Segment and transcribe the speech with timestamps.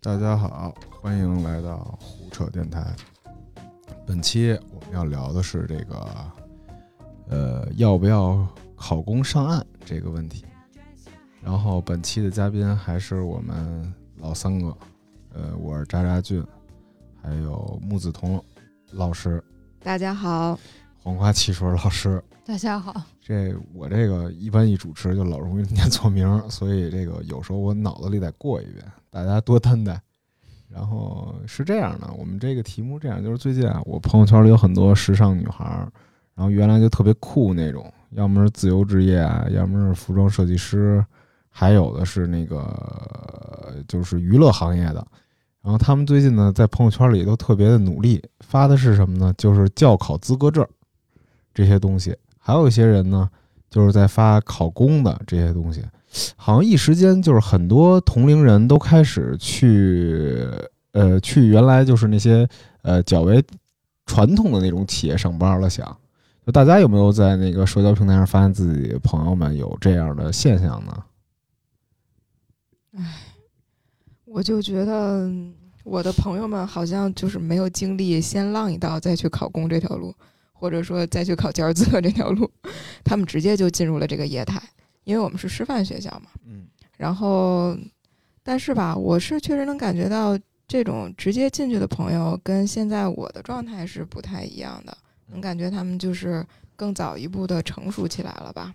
[0.00, 2.94] 大家好，欢迎来到胡扯电台。
[4.06, 6.32] 本期我们要聊的是这个，
[7.28, 8.46] 呃，要不要
[8.76, 10.44] 考公上岸这个问题。
[11.42, 14.76] 然后本期的嘉宾还是我们老三个，
[15.34, 16.46] 呃，我是渣渣俊，
[17.20, 18.42] 还有木子彤
[18.92, 19.42] 老师，
[19.80, 20.56] 大家好，
[21.08, 22.22] 黄瓜汽水老师。
[22.44, 29.98] 大家好，这我这个一般一主持就老容易念错名， 所以这个有时候我脑子里得过一遍，大家多担待。
[30.68, 35.90] 然后是这样的，我们这个题目这样，就是最近啊，我朋友圈里有很多时尚女孩儿，
[36.34, 41.02] 然后原来就特别酷那种，要么是自由职业啊，要么是服装设计师，
[41.48, 45.06] 还有的是那个就是娱乐行业的。
[45.62, 49.32] 然后他们最近呢，在朋友圈里都特别的努力，发的是什么呢？
[49.38, 50.66] 就是教考资格证
[51.58, 52.16] 这些东西。
[52.38, 53.28] 还有一些人呢，
[53.68, 55.82] 就是在发考公的这些东西，
[56.36, 60.38] 好像一时间就是很多同龄人都开始去，
[60.92, 62.48] 呃，去原来就是那些
[62.82, 63.44] 呃较为
[64.06, 65.68] 传统的那种企业上班了。
[65.68, 65.84] 想，
[66.46, 71.04] 就大家有没有在那个社交平台上发现自己朋友们有这样的现象呢？
[72.96, 73.04] 唉，
[74.24, 75.28] 我就觉得
[75.82, 80.14] 我的朋友们好像就是没有经历先浪一道再去考公这条路。
[80.58, 82.50] 或者说再去考 教师资格这条路，
[83.04, 84.60] 他们直接就进入了这个业态，
[85.04, 86.30] 因为我们是师范学校嘛。
[86.44, 86.66] 嗯。
[86.96, 87.76] 然后，
[88.42, 98.74] 但是吧，我是确实能感觉到这种直接进去的朋友跟现在我的状态是不太一样的，能感觉他们就是更早一步的成熟起来了吧。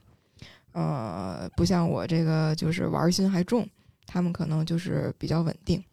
[0.71, 3.67] 呃，不像我这个就是玩心还重，
[4.07, 5.83] 他们可能就是比较稳定。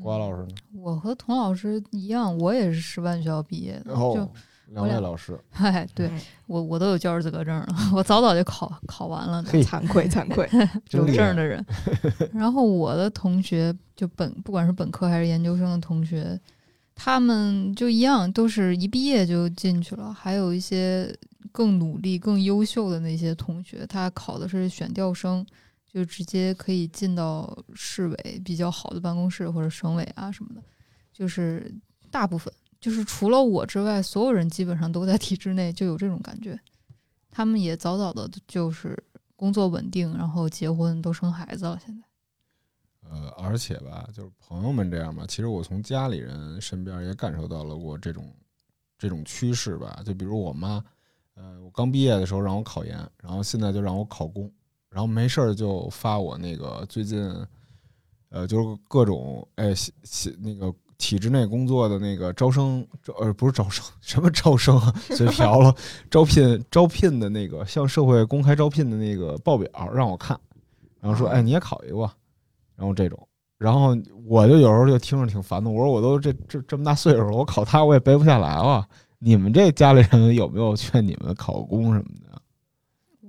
[0.00, 0.48] 瓜老师呢？
[0.74, 3.94] 我和童老师一样，我也是师范学校毕业的。
[3.94, 4.28] 就
[4.68, 6.10] 两位老师，哎，对
[6.46, 9.42] 我我都有教师资格证了， 我早早就考考完了。
[9.44, 10.48] 惭愧惭愧，
[10.92, 11.62] 有证的人。
[12.32, 16.40] 然后我的同学，就本不管是本科还是研究生的同学，
[16.94, 20.10] 他们就一样，都是一毕业就进去了。
[20.10, 21.14] 还有一些
[21.50, 25.44] 更努力、更优秀的那些同学，他考的是选调生。
[25.92, 30.62] 就直接可以进到市委比较好的办公室或者省委啊什么的，
[31.12, 31.70] 就是
[32.10, 36.58] 大部分就是除了我之外，所有人基本上都在体制内，就有这种感觉。
[37.30, 38.96] 他们也早早的就是
[39.36, 41.78] 工作稳定，然后结婚都生孩子了。
[41.84, 48.34] 现在，呃，而且吧，就是朋友们这样吧，其实我从家里人身边也感受到了过这种
[48.98, 50.02] 这种趋势吧。
[50.04, 50.82] 就比如我妈，
[51.34, 54.52] 呃，我刚毕业的时候让我考研，然后现在就让我考公。
[54.92, 57.34] 然后没事儿就发我那个最近，
[58.28, 65.74] 呃，就是各种哎，写那个体制内工作的那个招生招呃不是招生什么招生啊，嘴瓢了，
[66.10, 70.38] 招聘招聘的那个向社会公开招聘的那个报表让我看，
[71.00, 72.14] 然后说哎你也考一个吧，
[72.76, 73.18] 然后这种，
[73.58, 78.86] 然后我就有时候就听着挺烦的，我说我都这这这么大岁数了，我考他我也背不下来了，
[79.18, 82.31] 你们这家里人有没有劝你们考公什么的？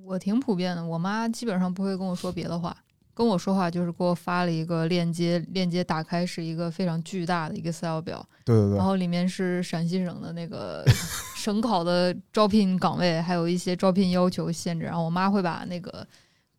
[0.06, 2.76] 我挺普遍的，我妈基本上不会跟我说别的话，
[3.14, 10.84] 跟我说话就是给我发了一个链接，链接打开是一个非常巨大的一个 Excel 表，对对对，然后里面是陕西省的那个
[11.38, 16.06] 省考的招聘岗位，还有一些招聘要求限制，然后我妈会把那个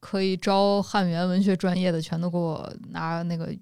[0.01, 3.55] 可以招汉语言文学专业的全都给我拿那个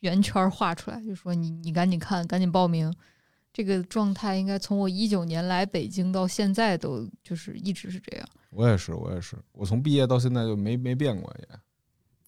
[0.00, 2.92] 圆圈画出来，就说你你赶紧看，赶紧报名。
[3.58, 8.24] 这个状态应该从我一九年来北京到现在都就是一直是这样。
[8.50, 11.58] 我也是，我也是，我从毕业到现在就没没变过也。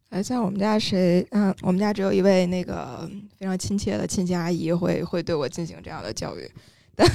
[0.09, 6.51] 哎，像我们家谁，嗯，我们家只有一位那个非常亲切的亲戚阿姨会会对我进行这样的教育，
[6.97, 7.09] 但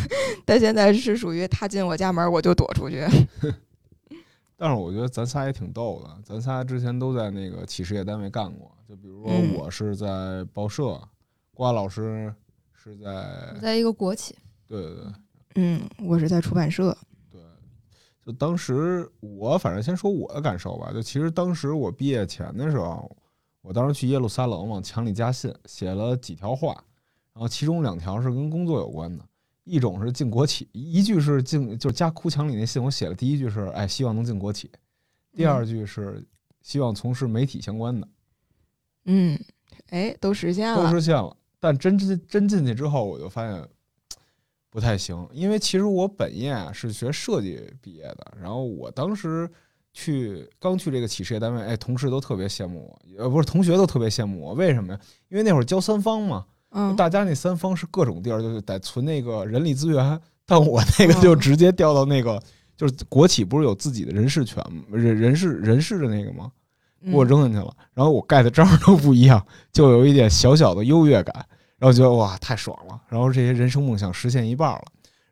[0.46, 3.06] 但现在是属于她进我家门我就躲出去。
[4.56, 11.02] 但是我觉得咱仨也挺逗的，咱仨之前都在那个企事业单位干过，就比如说我是在报社，
[11.54, 12.34] 瓜老师。
[12.86, 14.36] 是在在一个国企，
[14.68, 15.06] 对对对，
[15.56, 16.96] 嗯，我是在出版社，
[17.32, 17.42] 对，
[18.24, 23.10] 就当时我反正先说我的感受吧，就其实当时我毕业前的时候，
[23.64, 26.74] 我当时去耶路撒冷往墙里加信，写了几条话，
[27.34, 29.26] 然后其中两条是跟工作有关的，
[29.64, 34.70] 一种是进国企，一句是进就是加哭墙里那信，我写了第一句是哎希望能进国企，
[35.34, 36.24] 第二句是
[36.62, 38.08] 希望从事媒体相关的，
[39.06, 39.40] 嗯，
[39.90, 41.36] 哎，都实现了，都实现了。
[41.66, 43.68] 但真真真进去之后，我就发现
[44.70, 49.50] 不太行，因为其实我本业啊是学设计毕业的，然后我当时
[49.92, 55.00] 去刚去这个企事业单位，哎，同事都特别羡慕我，呃，不是同学都特别羡慕我，为什么呀？
[55.30, 62.40] 因为那会儿教三方嘛，嗯，大家那三方是各种地儿，就是得存那个人力资源，但我那个就直接调到那个，
[62.78, 66.52] 就是国企不是有自己的人事权，人人事人事的那个吗？
[67.02, 71.46] 嗯给我扔进去了，然后我盖的章都不一样，就有一点小小的优越感，
[71.78, 74.84] 然后觉得哇太爽了，然后这些人生梦想实现一半了。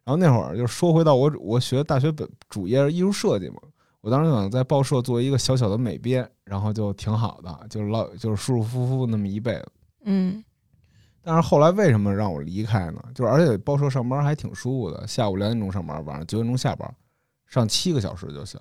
[0.03, 3.55] 然后那会儿就说回到我我学大学本主业是艺术设计嘛，
[4.01, 9.71] 我当时想在报社做一个小小的美编，然后就挺好的，就是老就是舒舒服服那么一辈子。
[10.05, 10.43] 嗯
[11.25, 13.01] 但是后来为什么让我离开呢？
[13.15, 16.93] 就是而且报社上班还挺舒服的，下午两点钟上班，晚上九点钟下班，
[17.47, 18.59] 上七个小时就行。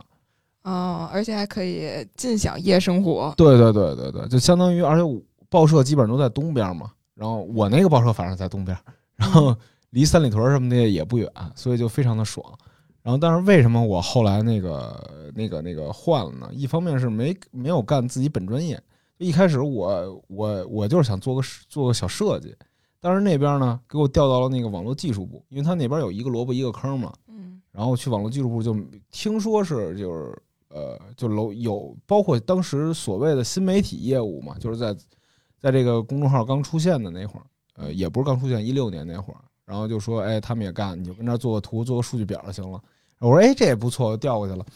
[0.62, 3.34] 哦，而且还可以尽享夜生活。
[3.36, 5.20] 对对对对对，就相当于，而且我
[5.50, 8.76] 报社基本上都在东边嘛，然后我那个报社反正在东边，
[9.14, 9.56] 然后
[9.90, 12.44] 离三里屯什么的也不远，所以就非常的爽。
[13.00, 16.50] 然后，但是为什么我后来那个那个那个换了呢？
[16.52, 18.76] 一方面是没没有干自己本专业，
[19.18, 22.52] 一开始我我我就是想做个做个小设计，
[23.00, 28.76] 但是那边呢给我调到了那个网络技术部，因为他那边有一个萝卜一个坑嘛，嗯然后去网络技术部就
[29.12, 30.36] 听说是就是
[30.70, 34.92] 呃就楼有包括当时所谓的新媒体业务嘛，就是在
[35.62, 42.82] 在这个公众号刚出现的那会儿，呃也不是刚出现，一六年那会儿，然后就说哎他们也干，你就跟那儿做个图，做个数据表就行了。
[43.20, 44.66] 我说哎这也不错，我调过去了。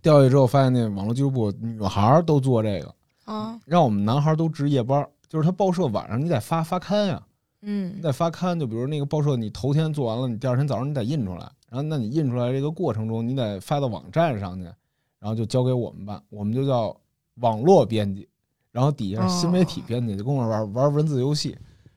[0.00, 2.94] 调过去之后发现那网络技术部女孩儿都做这个，
[3.26, 7.22] 啊让我们男孩儿都值夜班儿，就是他报社晚上你得发发刊呀、
[7.60, 14.64] 嗯你得发刊，就比如那个报社，你头天做完了，你第二天早上你得印出来，然后那你印出来这个过程中，你得发到网站上去，
[15.18, 16.96] 然后就交给我们办，我们就叫
[17.40, 18.26] 网络编辑，
[18.72, 21.56] 然后底下新媒体编辑，就跟我玩玩文字游戏。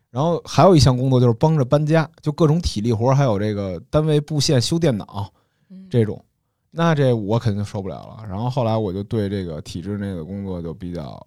[0.10, 5.28] 然后还有一项工作就是帮着搬家，就各种体力活，还有这个单位布线、修电脑
[5.72, 6.24] 嗯这种，
[6.70, 8.24] 那这我肯定受不了了。
[8.30, 11.26] 然后后来我就对这个体制内的工作就比较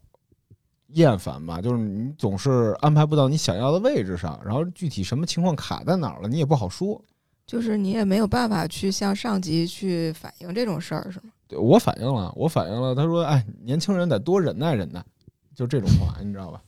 [0.91, 7.03] 厌烦吧，就是你总是安排不到你想要的位置上，然后具体什么情况卡在哪儿了，你也不好说。
[7.45, 11.31] 就是你也没有办法去向上级去反映这种事儿，是吗？
[11.49, 15.05] 对我反映了，我反映了，他说：“哎，年轻人得多忍耐忍耐。”
[15.57, 16.63] 就这种话，你知道吧？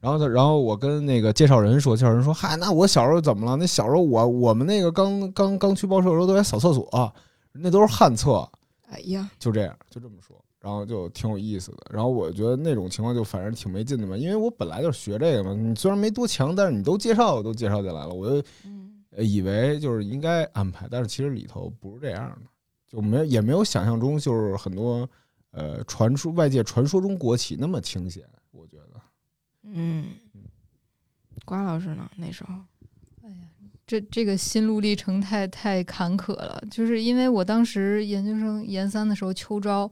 [0.00, 3.54] 然后他，然后我跟那个介绍人说，介绍人说：“嗨，那我小时候怎么了？
[3.56, 7.14] 那小时候我我们那个刚刚刚去报社的时候都在扫厕所，
[7.52, 8.48] 那都是旱厕。”
[8.90, 11.78] 哎呀，就这样，就这么说，然后就挺有意思的。
[11.90, 22.46] 然后我觉得那种情况就反正挺没劲的嘛，因为我本来就是学这个嘛，你虽然没多强，但是你都介绍都介绍进来了，我就以为就是应该安排，但是其实里头不是这样的，
[22.88, 25.08] 就没有也没有想象中就是很多
[25.52, 29.00] 呃传说外界传说中国企那么清闲，我觉得。
[29.62, 30.06] 嗯，
[31.44, 32.10] 瓜老师呢？
[32.16, 32.54] 那时候，
[33.22, 33.36] 哎呀
[33.86, 39.90] 这这个心路历程太太坎坷了，就是因为我当时研究生研三的时候秋招，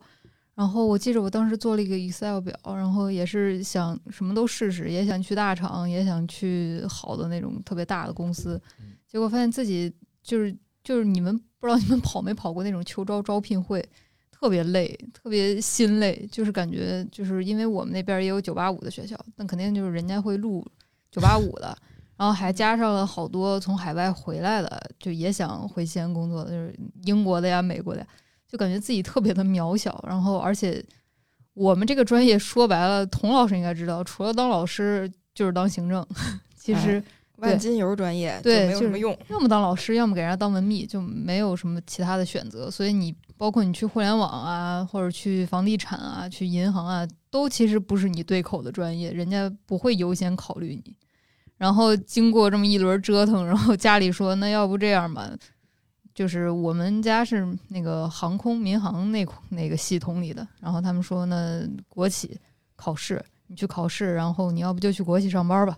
[0.55, 8.61] 然后我记着我当时做了一个 Excel 表，然后也是想什么都试试，也想去大厂，也想去好的那种特别大的公司，
[9.07, 13.87] 结果发现自己就是就是你们不知道你们跑没跑过那种秋招招聘会，
[14.39, 20.65] 特别累，特别心累，就是感觉就是因为我们那边也有九八五的学校，那肯定就是人家会录
[21.11, 21.77] 九八五的。
[22.17, 28.07] 然后还加上了好多从海外回来的，就也想回西安工作的，就是英国的呀、美国的呀，
[28.49, 30.05] 就感觉自己特别的渺小。
[30.07, 30.85] 然后，而且
[31.55, 36.05] 我们这个专业说白了，童老师应该知道，除了当老师就是当行政。
[36.59, 37.03] 其实
[37.37, 39.17] 万金油专业对就没有什么用。
[39.29, 42.69] 要么当老师，要么给人家当文秘，就没有什么其他的选择。
[42.69, 50.97] 所以你包括你去互联网啊，或者去房地产啊、去银行啊，都其实不是你对口的专业，人家不会优先考虑你。
[51.57, 55.31] 然后经过这么一轮折腾，然后家里说：“那要不这样吧，
[56.15, 62.39] 就是我们家是那个航空民航那那个系统里的，然后他们说那国企
[62.77, 65.77] 考试，你去考试，然后你要不就去国企上班吧。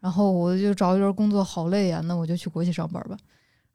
[0.00, 3.16] 然后我就找一份工作，好累呀、那我就去国企上班吧。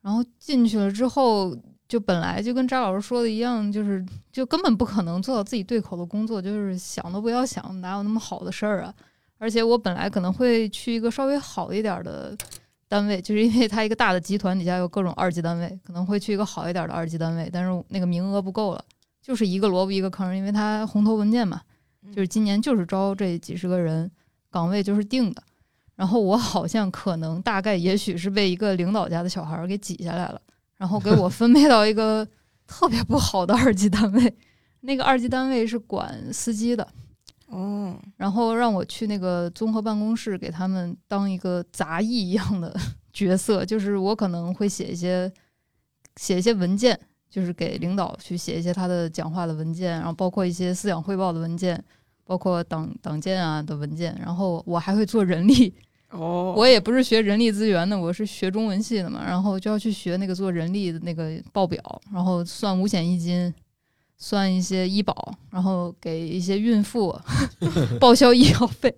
[0.01, 1.57] 然后进去了之后，
[1.89, 8.93] 就本来就跟张老师说的一样，就是就根本不可能做到自己对口的工作，就是想都不要想，哪有那么好的事儿啊！
[9.39, 12.38] 而且我本来可能会去一个稍微好一点的
[12.88, 18.86] 单位，就是因为它一个大的集团底下有各种二级单位，可能会去一个好一点的二级单位，但是那个名额不够了，
[19.22, 21.60] 就是一个萝卜一个坑，因为它红头文件嘛，
[22.13, 24.12] 就是今年就是招这几十个人，
[24.51, 25.41] 岗位就是定的。
[25.96, 30.41] 然后我好像可能大概也许是被一个领导家的小孩儿给挤下来了，
[30.79, 32.27] 然后给我分配到一个
[32.65, 34.38] 特别不好的二级单位，
[34.79, 36.88] 那个二级单位是管司机的，
[37.48, 42.74] 哦，然后让我去那个综合办公室给他们当一个杂役一样的
[43.12, 45.31] 角色，就是我可能会写一些
[46.15, 46.98] 写一些文件，
[47.29, 51.83] 就是给领导去写一些他的讲话的文件，然后包括一些思想汇报的文件，
[52.24, 55.75] 包括党党建啊的文件，然后我还会做人力，
[56.11, 61.79] 哦，我也不是学人力资源的，我是学中文系的嘛，然后就要去学那个做人力的那个报表，
[62.11, 63.53] 然后算五险一金，
[64.17, 65.15] 算一些医保，
[65.51, 67.15] 然后给一些孕妇
[68.01, 68.93] 报销医药费，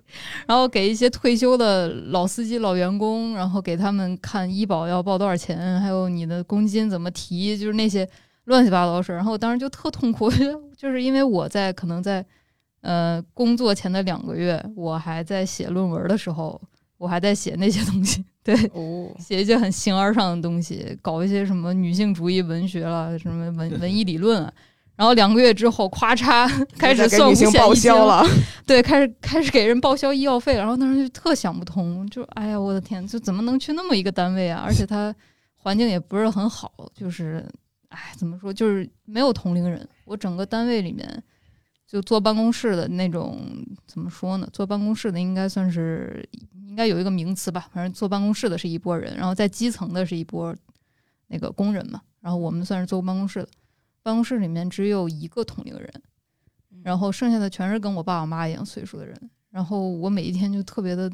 [0.48, 8.08] 然后给一些退休的老司机、老员工，然后给他们看医保要报多少钱，还有你的公积金怎么提，就是那些
[8.46, 9.16] 乱七八糟的事儿。
[9.18, 10.32] 然后我当时就特痛苦，
[10.78, 12.26] 就是因为我在可能在
[12.82, 16.60] 呃工作前的两个月，我还在写论文的时候，
[17.02, 24.54] 我还在写那些东西，对，哦，写一些很形而上的东西，搞一些什么女性主义文学了，什么文文艺理论啊。
[24.96, 28.24] 然后两个月之后，咵嚓开始算五险一金销，了，
[28.68, 34.62] 对，开始开始给人报销医药费，然后当时就特想不通，就哎呀，我的天，就怎么能去那么一个单位啊？
[34.64, 35.12] 而且它
[35.56, 37.44] 环境也不是很好，就是
[37.90, 39.88] 哎，怎么说，就是没有同龄人。
[40.06, 41.24] 我整个单位里面，
[41.92, 43.38] 就坐办公室的那种，
[43.86, 44.48] 怎么说呢？
[44.54, 46.26] 坐办公室的应该算是
[46.70, 50.56] 应该有一个名词吧，反正坐办公室的是一波人，然后在基层的是一波
[51.28, 53.50] 那个工人嘛，然后我们算是坐办公室的。
[54.02, 55.92] 办公室里面只有一个同龄人，
[56.82, 59.30] 然后剩下的全是跟我爸我妈一样岁数的人。
[59.50, 61.12] 然后我每一天就特别的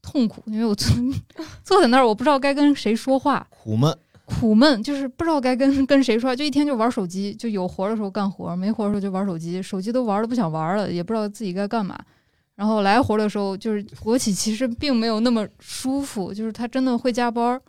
[0.00, 0.88] 痛苦，因为我坐
[1.62, 3.94] 坐在那儿，我不知道该跟谁说话，苦闷。
[4.24, 11.98] 苦闷，就是不知道该跟 跟谁说话，就一天就玩手机，就有活的时候干活，没活的时候就玩手机，手机都玩的不想玩了，也不知道自己该干嘛。
[12.54, 17.60] 然后来活的时候，就是国企其实并没有那么舒服，就是他真的会加班。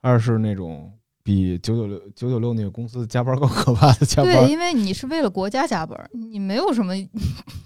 [0.00, 0.90] 二是那种
[1.22, 6.94] 比九九六九九六那个公司加班更可怕的加班对，，因为你是为了国家加班，你没有什么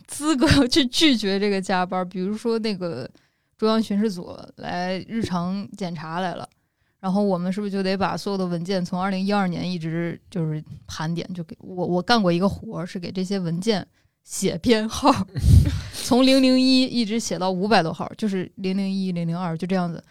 [0.07, 2.09] 资格去拒绝这个加班。
[2.09, 3.09] 比如说那个
[3.57, 6.49] 中央巡视组来日常检查来了，
[7.01, 11.29] 然后我们是不是就得把所有的文件从二零一二年一直就是盘点？
[11.33, 13.87] 就给我我干过一个活儿，是给这些文件
[14.25, 15.13] 写编号，
[16.05, 20.03] 从零零一一直写到五百多号，就是零零一零零二就这样子。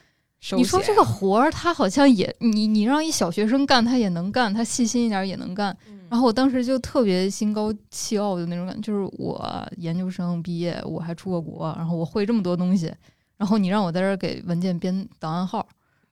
[0.56, 5.76] 你说这个活儿，他好像也你你让一小学生干，他也能干，他细心一点儿也能干。
[5.90, 12.90] 嗯然后我当时就特别心高气傲的那种感觉，就是我研究生毕业，我还出过国，然后我会这么多东西，
[13.36, 15.68] 然后你让我在这儿给文件编档案号，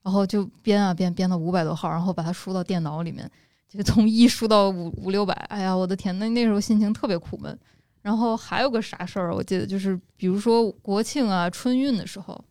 [0.06, 3.28] 然后就编啊编，编到五百多号，然后把它输到电脑里面，
[3.68, 7.58] 就从一输到五五六百，哎呀，我的天，那那时候心情特别苦闷。
[8.02, 12.44] 然后还有个啥事儿，我记得就是，比如说国庆啊、春运的时候，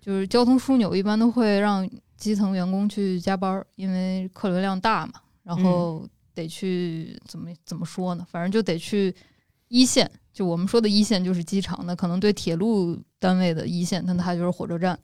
[0.00, 1.84] 就是交通枢纽一般都会让
[2.16, 8.24] 基层员工去加班儿，因为客流量大嘛，然后得去怎么怎么说呢？
[8.30, 9.12] 反正就得去
[9.66, 14.96] 一线，就我们说的一线就是机场，那可能对铁路单位的一线，那它就是火车站。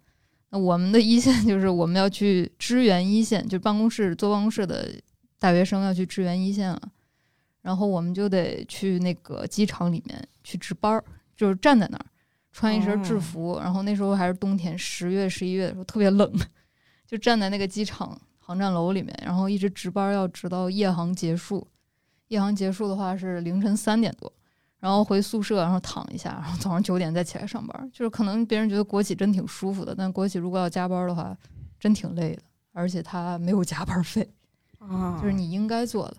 [0.50, 4.92] 那我们的一线 就是我们要去支援一线，就办公室坐办公室的
[5.38, 6.80] 大学生要去支援一线了，
[7.62, 11.04] 然后我们就得去那个机场里面去值班儿，
[11.36, 12.06] 就是站在那儿。
[12.52, 16.28] 穿一身制哦服，然后那时候还是冬天，十月、十一月的时候特别冷，
[17.06, 21.64] 就站在那个机场航站楼里面，然后一直值班，要直到夜航结束。
[22.26, 24.32] 夜航结束的话是凌晨三点多，
[24.80, 27.90] 然后回宿舍，然后躺一下，然后早上九点再起来上班。
[27.92, 31.36] 就是可能别人觉得国企真挺舒服的，但国企如果要加班的话，
[31.78, 34.28] 真挺累的，而且他没有加班费。
[34.80, 36.16] 啊，就是你应该做的。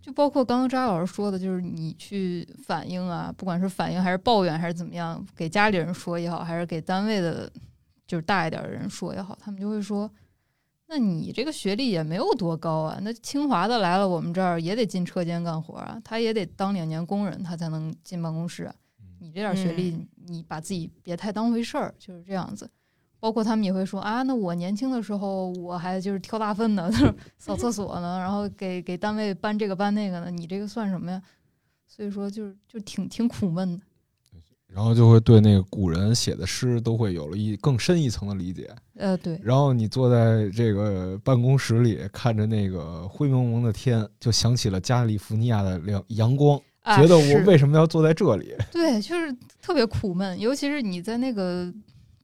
[0.00, 7.48] 就包括刚刚扎老师说的，就是你去反映啊，不管是反映还是抱怨还是怎么样，给家里人说也好，还是给单位的，
[8.06, 10.10] 就是大一点的人说也好，他们就会说，
[10.94, 18.74] 那你这个学历也没有多高啊，那清华的来了我们这儿也得进车间干活啊，他也得当两年工人，他才能进办公室啊。
[19.18, 19.96] 你这点学历，
[20.26, 22.70] 你把自己别太当回事儿，就是这样子。
[23.18, 31.22] 包括他们也会说啊，那我年轻的时候我还就是挑大粪呢， 就是扫厕所呢，然后给给单位搬这个搬那个呢，你这个算什么呀？
[31.86, 33.82] 所以说就是就挺挺苦闷的。
[34.74, 38.70] 然后就会对那个古人写的诗都会有了一更深一层的理解。
[38.96, 48.54] 呃，对，然后你坐在这个办公室里，看着那个灰蒙蒙的天，就想起了加利福尼亚的亮阳光，啊觉得我为什么要坐在这里？
[48.72, 51.72] 对，就是特别苦闷，尤其是你在那个，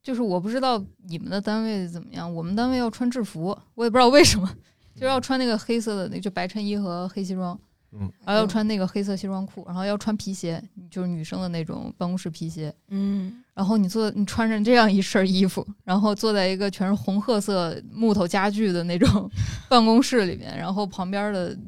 [0.02, 4.48] 就是我不知道你们的单位怎么样，我们单位要穿制服，我也不知道为什么，
[4.94, 7.58] 就要穿那个黑色的那就白衬衣和黑西装，
[7.92, 19.30] 嗯，然后要穿那个黑色西装裤，然后要穿皮鞋，就是女生的那种办公室皮鞋，嗯，然后你坐，你穿着这样一身衣服，然后坐在一个全是红褐色木头家具的那种
[19.70, 21.58] 办公室里面，然后旁边的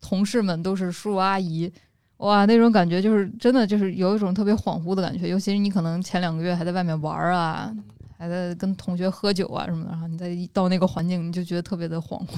[0.00, 1.70] 同事们都是叔叔阿姨，
[2.18, 7.74] 哇，那种感觉就是真的就是有一种特别恍惚的感觉，尤其是你可能前两个月还在外面玩儿啊，
[8.16, 12.28] 还在跟同学喝酒啊什么的，然后你再一到那个环境，你就觉得特别的恍惚。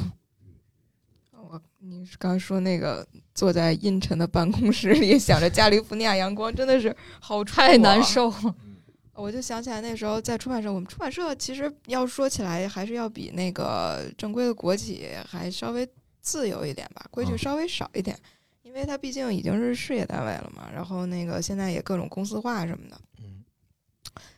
[1.53, 8.57] 我你是刚说那个坐在阴沉的办公室里， 想着加利福尼亚阳光，真的是好太难啊受了，
[9.13, 15.87] 我就想起来那时候在出版社，我们出版社其实要说起来，还是要比那个正规的国企还稍微
[16.23, 18.19] 自由一点吧，规矩嗯稍微少一点。
[18.63, 22.99] 因为它毕竟已经是事业单位了嘛，然后那个现在也各种公司化什么的。
[23.19, 23.45] 嗯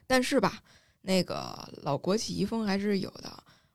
[0.08, 0.58] 但是吧，
[1.02, 3.32] 那个老国企遗风还是有的。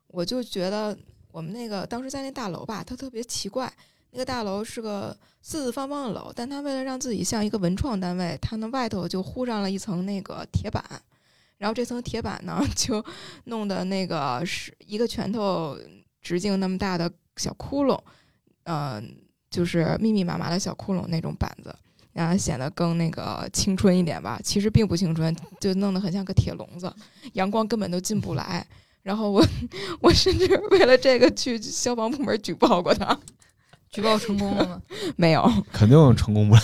[0.07, 0.97] 我就觉得
[1.31, 3.71] 我们那个当时在那大楼吧，它特别奇怪。
[4.11, 10.83] 那个大楼是个四四方方的楼，但它为了让自己像一个文创单位，它那外头就糊上了一层那个铁板，
[11.57, 13.03] 然后这层铁板呢 就
[13.45, 15.77] 弄的那个是一个拳头
[16.21, 17.99] 直径那么大的小窟窿，
[18.63, 19.15] 嗯、
[19.51, 21.75] 就是密密麻麻的小窟窿那种板子。
[22.11, 26.91] 让它显得更那个青春一点吧，其实并不青春，就弄得很像个铁笼子，
[27.33, 28.65] 阳光根本都进不来。
[29.03, 29.45] 然后我
[30.01, 33.17] 我甚至为了这个去消防部门举报过他，
[33.89, 34.81] 举报成功了吗？
[35.17, 35.51] 没有。
[35.71, 36.61] 肯定成功不了。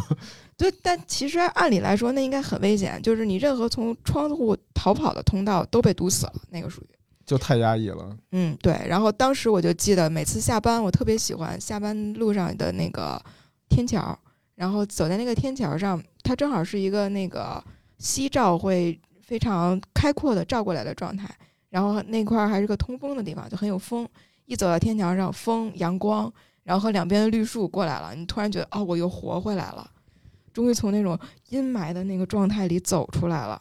[0.56, 6.86] 对，但其实按理来说那应该很危险，就是你任何从窗户逃跑的通道都被堵死了，那个属于。
[7.26, 8.16] 就太压抑了。
[8.32, 8.80] 嗯，对。
[8.88, 13.20] 然后当时我就记得，每次下班我特别喜欢下班路上的那个
[13.68, 14.16] 天桥，
[14.54, 17.62] 然后走在那个天桥上，它正好是一个那个
[17.98, 21.28] 夕照会非常开阔的照过来的状态，
[21.76, 24.08] 然后那块儿还是个通风的地方，就很有风。
[24.46, 29.90] 一走到天桥上，风、阳光，然后和两边的绿树过来了，你突然觉得哦，我又活回来了，
[30.54, 31.18] 终于从那种
[31.50, 33.60] 阴霾的那个状态里走出来了，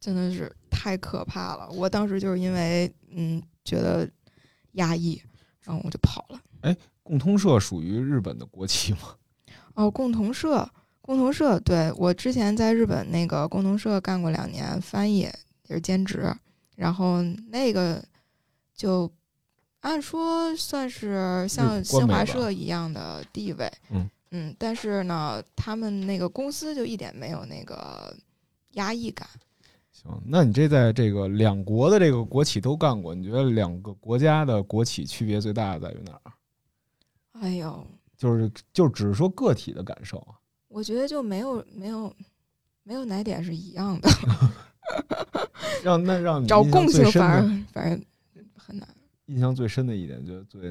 [0.00, 1.70] 真的是太可怕了。
[1.70, 4.10] 我当时就是因为嗯觉得
[4.72, 5.22] 压抑，
[5.62, 6.40] 然后我就跑了。
[6.62, 9.14] 哎共通社属于日本的国企吗？
[9.74, 10.68] 哦，共同社，
[11.00, 15.18] 共同社，对我之前在日本那个共同社干过两年翻译，
[15.68, 16.34] 也是兼职，
[16.76, 18.00] 然后那个
[18.74, 19.10] 就
[19.80, 23.72] 按说算是像新华社一样的地位，
[24.30, 28.14] 嗯但是呢，他们那个公司就一点没有那个
[28.72, 29.26] 压抑感。
[29.90, 36.32] 行，那你这在这个两国的这个国企都干过，你觉得两个国家的国企区别最大的在于哪儿？
[37.40, 40.36] 哎呦，就是就只是说个体的感受啊。
[40.68, 42.14] 我觉得就没有没有
[42.82, 44.10] 没有哪点是一样的，
[45.82, 48.00] 让那让你找共性反而反而
[48.56, 48.88] 很难。
[49.26, 50.68] 印象最深的一点，觉得最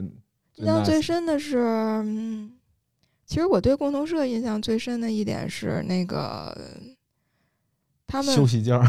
[0.56, 2.52] 印象最深的是，嗯，
[3.26, 6.56] 其实我对共同社印象最深的一点是那个
[8.08, 8.88] 他们休息间儿，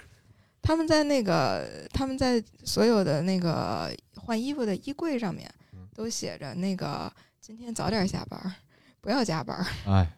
[0.62, 8.40] 他们在那个他们在所有的那个换衣服的衣柜上面嗯都写着那个今天早点下班，
[9.00, 9.66] 不要加班。
[9.86, 10.10] 哎，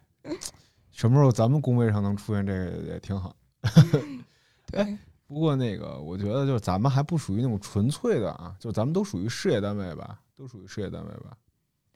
[0.93, 3.35] 什么时候咱们工位上能出现这个也挺好。
[4.75, 11.37] 对，不过那个，我觉得就是咱们还不属于那种纯粹的啊，就咱们都属于事业单位吧，都属于事业单位吧，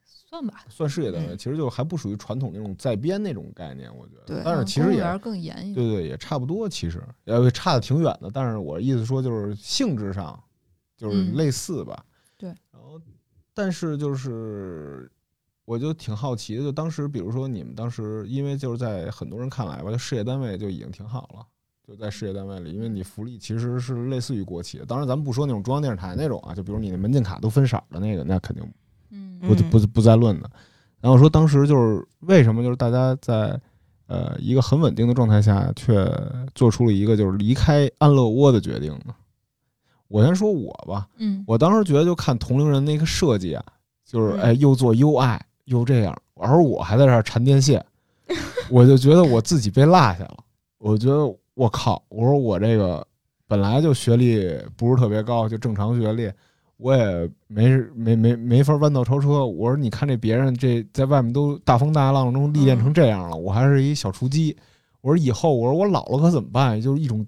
[0.04, 4.24] 算吧，算事业单位，嗯其实就还不属于传统那种在编那种概念，我觉得。
[4.24, 5.74] 对但是嗯其实也公务员更严一点。
[5.74, 8.30] 对对，也差不多，其实呃差的挺远的。
[8.32, 10.38] 但是我意思说，就是性质上
[10.96, 12.04] 就是嗯类似吧。
[12.36, 12.48] 对。
[12.70, 13.00] 然后，
[13.54, 15.10] 但是就是
[15.64, 21.46] 我就挺好奇的，就当时比如说你们当时，因为就是在很多人看来吧，就事业单位就已经挺好了。
[21.88, 24.84] 就在事业单位里，因为你福利其实是类似于国企的。
[24.84, 28.62] 当然，咱们不说那种中央电视台那种啊，就比如你的门禁卡都分色儿的那个，那肯定
[29.10, 30.50] 嗯不嗯不不再论的。
[31.00, 33.58] 然后说当时就是为什么就是大家在
[34.06, 36.06] 呃一个很稳定的状态下，却
[36.54, 39.14] 做出了一个就是离开安乐窝的决定呢？
[40.08, 43.64] 我先说我吧，嗯，我当时觉得就看同龄人那个设计啊，
[44.04, 47.82] 就是嗯哎又做 UI 又这样，而我还在这儿缠电线，
[48.68, 50.36] 我就觉得我自己被落下了。
[50.78, 51.26] 我觉得
[51.58, 53.04] 我靠，我说我这个
[53.48, 56.30] 本来就学历不是特别高，就正常学历，
[56.76, 59.44] 我也没没没没法弯道超车。
[59.44, 64.56] 我说你看这别人这在外面都大风大浪中历练成这样了，我还是一小雏鸡。
[65.00, 66.80] 我说以后我说我老了可怎么办？
[66.80, 67.26] 就是一种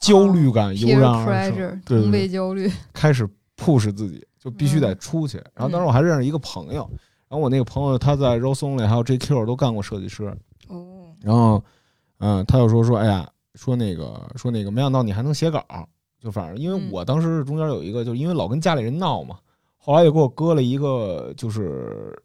[0.00, 2.68] 焦虑感油 peer 然而生对对对同辈焦虑。
[2.92, 3.24] 开始
[3.56, 5.38] push 自己，就必须得出去。
[5.54, 6.90] 然后当时我还认识一个朋友，
[7.28, 10.24] 然后我那个朋友他在 Rose Only 还有 JQ 都干过设计师，
[10.66, 11.62] 哦，然后
[12.18, 15.64] 嗯，他就说说，哎呀，说那个说那个，没想到你还能写稿，
[16.20, 19.38] 就反正因为嗯我当时中间有一个，就因为老跟家里人闹嘛，
[19.76, 22.16] 后来又给我搁了一个就是。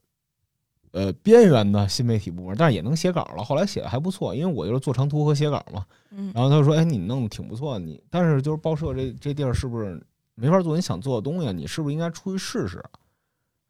[0.92, 3.44] 呃，边缘的新媒体部门，但是也能写稿了。
[3.44, 5.86] 后来写的还不错，因为我就是做长图和写稿嘛。
[6.10, 11.52] 嗯然后他就说：“哎，你弄的挺不错，你但是就是报社这这地儿是不是没法做你想做的东西啊？
[11.52, 12.84] 你是不是应该出去试试？”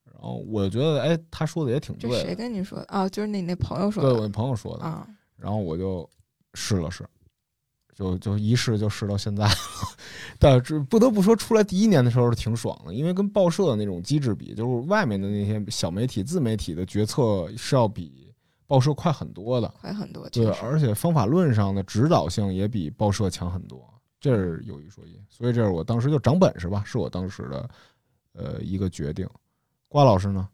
[0.10, 2.86] 然后我觉得，哎，他说的也挺对的，跟你说的？
[2.88, 4.86] 哦，就是你那朋友说的对我那朋友说的。
[4.86, 5.06] 啊。
[5.36, 6.10] 然后我就
[6.54, 7.06] 试了试，
[8.00, 9.52] 就就一试就试到现在了。
[10.40, 18.34] 但是不得不说，出来第一年的时候是挺爽的，因为跟报社的那种机制比，就是外面的那些小媒体、自媒体的决策是要比
[18.66, 19.68] 报社快很多的。
[19.82, 23.86] 快很多，对，而且方法论上的指导性也比报社强很多，
[24.22, 25.20] 这是有一说一。
[25.28, 27.70] 所以这是我当时就长本事吧，是我当时的
[28.32, 29.28] 呃一个决定。
[29.90, 30.48] 瓜老师呢？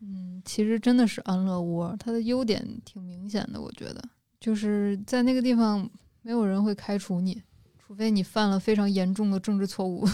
[0.00, 4.02] 嗯，其实真的是安乐窝，它的优点挺明显的，我觉得
[4.40, 5.88] 就是在那个地方
[6.28, 7.40] 没有人会开除你，
[7.78, 10.06] 除非你犯了非常严重的政治错误，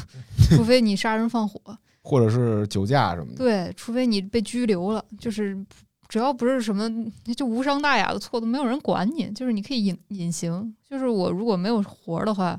[0.49, 1.61] 除非你杀人放火，
[2.05, 3.39] 或者是酒驾什么的。
[3.39, 5.59] 对，除非你被拘留了，就是
[6.07, 6.89] 只要不是什么
[7.37, 10.73] 就无伤大雅的错，都没有人管你，就是你可以隐隐形。
[10.89, 12.57] 就是我如果没有活儿的话，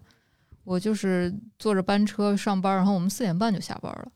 [0.65, 4.11] 我就是坐着班车上班，然后我们四点半就下班了，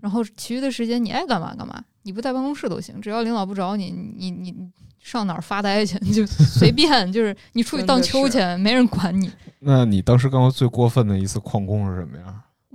[0.00, 4.70] 然后其余的时间你爱干嘛干嘛，你不在办公室都行，只要领导不找你，你你你
[5.02, 9.30] 上哪儿发呆去 就随便，就是你出去荡秋千，没人管你。
[9.58, 12.34] 那你当时干过最过分的一次旷工是什么呀？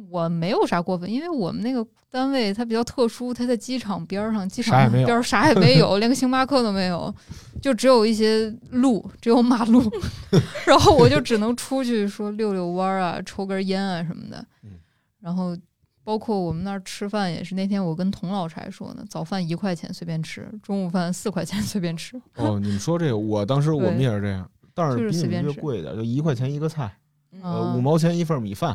[0.10, 7.14] 我没有啥过分，因为我们那个单位它比较特殊，它在机场边上，机场边儿啥也没有，连个星巴克都没有，
[7.62, 9.84] 就只有一些路，只有马路，
[10.66, 14.72] 然后我就只能出去说溜溜弯儿啊，抽根烟啊什么的嗯。
[15.20, 15.58] 然后
[16.08, 22.16] 包括我们那儿吃饭也是，那天我跟童老师还说呢，早饭一块钱随便吃，中午饭四块钱随便吃。
[22.36, 26.98] 哦，你们说这个，我当时我们也是这样，但就是比你们随便吃这贵一点，就一块钱一个菜，
[27.42, 28.70] 呃，啊五毛钱一份米饭，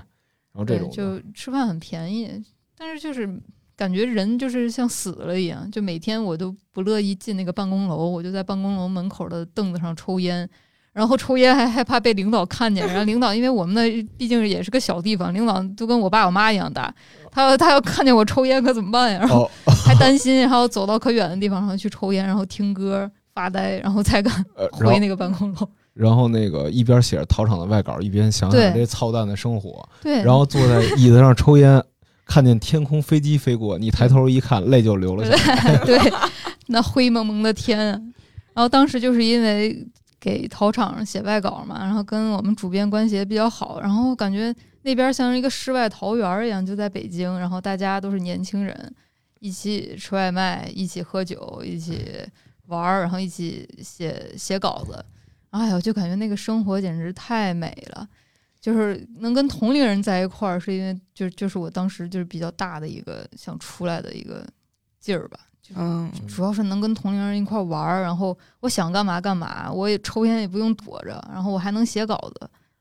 [0.52, 2.44] 然后这对，种就吃饭很便宜，
[2.76, 3.26] 但是就是
[3.74, 10.46] 感觉人就是像死了一样，就每天我都不乐意进那个办公楼，我就在办公楼门口的凳子上抽烟，
[10.92, 16.92] 然后抽烟还害怕被领导看见，然后领导因为我们那毕竟也是个小地方，领导都跟我爸我妈一样大，
[17.30, 19.18] 他要他要看见我抽烟可怎么办呀？
[19.20, 25.68] 然后哦， 还担心，然后走到可远的地方然后去抽烟，然后听歌发呆，然后才敢 回那个办公楼。
[25.94, 31.82] 然后那个一边写着陶厂的外稿，一边想想这操蛋的生活，对，然后坐在椅子上抽烟，
[32.24, 35.76] 看见天空飞机飞过，你抬头一看，泪就流了下来。
[35.84, 35.98] 对，
[36.68, 38.00] 那灰蒙蒙的天啊！
[38.54, 39.86] 然后当时就是因为
[40.22, 48.94] 给陶厂写外稿嘛，然后跟我们主编关系也比较好，然后感觉那边像是一个世外桃源一样，就在北京，然后大家都是年轻人，
[49.40, 52.06] 一起吃外卖，一起喝酒，一起
[52.66, 55.04] 玩儿，然后一起写写稿子。
[55.50, 58.08] 哎呦，就感觉那个生活简直太美了。
[58.60, 64.46] 就是能跟同龄人在一块儿，是因为就就是我当时就是比较大的一个想出来的一个
[65.00, 65.40] 劲儿吧。
[65.74, 72.40] 嗯，主要是能跟同龄人一块玩儿，然后我想干嘛干嘛，我也抽烟也不用躲着，然后我还能写稿子，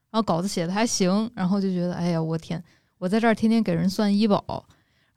[0.09, 2.61] 然后稿子写的还行，然后就觉得，哎呀，我天，
[2.97, 4.65] 我在这儿天天给人算医保，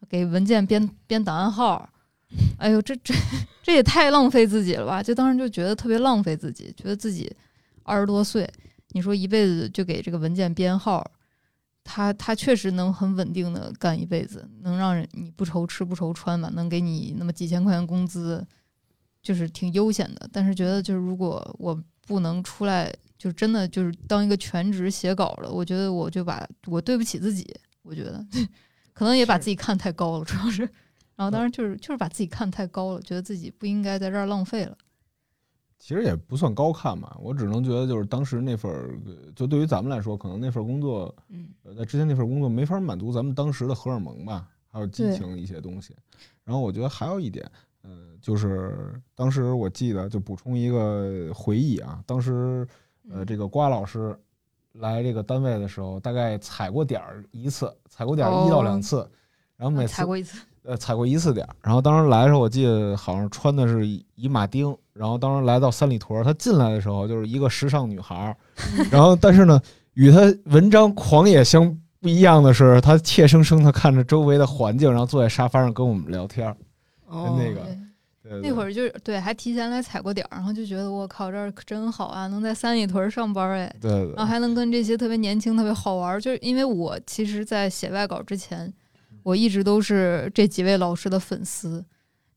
[0.09, 1.89] 给文件编编档案号，
[2.59, 3.15] 哎呦，这这
[3.63, 5.03] 这也太浪费自己了吧！
[5.03, 7.35] 就当时就觉得特别浪费自己，觉得自己
[7.83, 8.49] 二十多岁，
[8.91, 11.05] 你说一辈子就给这个文件编号，
[11.85, 18.45] 他他确实能很稳定的干一辈子，能让人你不愁吃不愁穿吧，能给你那么几千块钱工资，
[19.23, 20.29] 就是挺悠闲的。
[20.33, 27.47] 但是觉得就是如果我不能出来，就真的就是当一个全职写稿了，我觉得我就把我对不起自己，
[27.83, 28.27] 我觉得
[28.93, 30.63] 可能也把自己看太高了，主要是，
[31.17, 34.77] 然后当然就是就是把自己看太高了，觉得自己不应该在这儿浪费了。
[35.85, 38.73] 其实也不算高看吧，我只能觉得就是当时那份
[39.37, 45.95] 就对于咱们来说，可能那份工作，嗯，呃，在之前那份工作没法满足咱们当时的荷尔蒙吧，还有激对情一些东西。
[46.43, 47.47] 然后我觉得还有一点，
[47.83, 52.67] 呃，就是当时我记得就补充一个回忆啊，当时
[53.11, 54.19] 呃嗯这个瓜老师
[54.73, 59.07] 来这个单位的时候，大概踩过点儿一次，踩过点儿一到两哦次，
[59.55, 61.55] 然后每次踩过一次，呃，踩过一次点儿。
[61.61, 64.75] 然后当时来的时候，我记得好像穿的是一一马丁。
[64.95, 68.37] 然后当时来到三里屯儿，她进来的时候就是一个时尚女孩儿。
[68.91, 69.61] 然后但是呢，
[69.95, 76.57] 与她文章狂野相不一样的是，她怯生生的看着周围的环境，然后坐在沙发上跟我们聊天儿。
[77.07, 77.61] 哦，那个
[78.23, 86.21] 对对那会儿就是对，还提前来踩过点儿，然后就觉得我靠，这儿可真好啊，能在三里屯儿上班儿哎，对对然后还能跟这些特别年轻、特别好玩儿。
[86.21, 88.73] 就是因为我其实，在写外稿之前，
[89.23, 91.85] 我一直都是这几位老师的粉丝。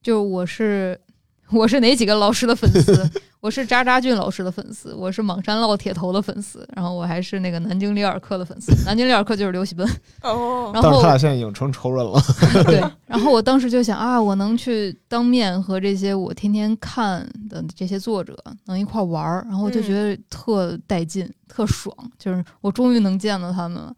[0.02, 1.00] 就我是
[1.52, 3.10] 我是哪几个老师的粉丝？
[3.40, 8.74] 我是渣渣俊老师的粉丝，我是莽山烙铁头的粉丝，然后我还是那个南京里尔克的粉丝。
[8.84, 9.88] 南京里尔克就是刘喜奔，
[10.24, 12.20] 哦，然后但是他俩现在已经成仇人了。
[12.66, 23.94] 对，然后我当时就想啊，我能去当面和这些我天天看的这些作者能一块儿玩儿，然后我就觉得特带劲、特爽，就是我终于能见到他们了。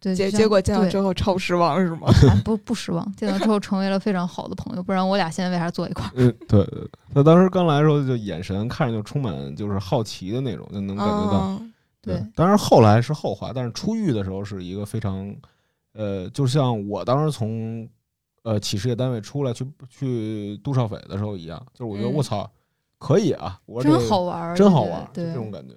[0.00, 2.08] 对，结结果见到之后超失望是吗？
[2.28, 6.12] 哎不不失望，见到之后成为了非常好的朋友，不然我俩现在为啥坐一块儿？
[6.14, 6.88] 嗯，对对对。
[7.14, 11.38] 他当时刚来的时候，就眼神看着就充满就是好奇的那种，就能感觉到。
[11.38, 11.62] 哦
[12.00, 15.34] 对，当然后来是后话，但是出狱的时候是一个非常，
[15.92, 17.86] 呃，就像我当时从
[18.44, 22.50] 呃企事业单位出来去去杜少斐的时候一样，就是我觉得嗯我操，
[22.98, 25.74] 可以啊，我真好玩，真好玩这种感觉。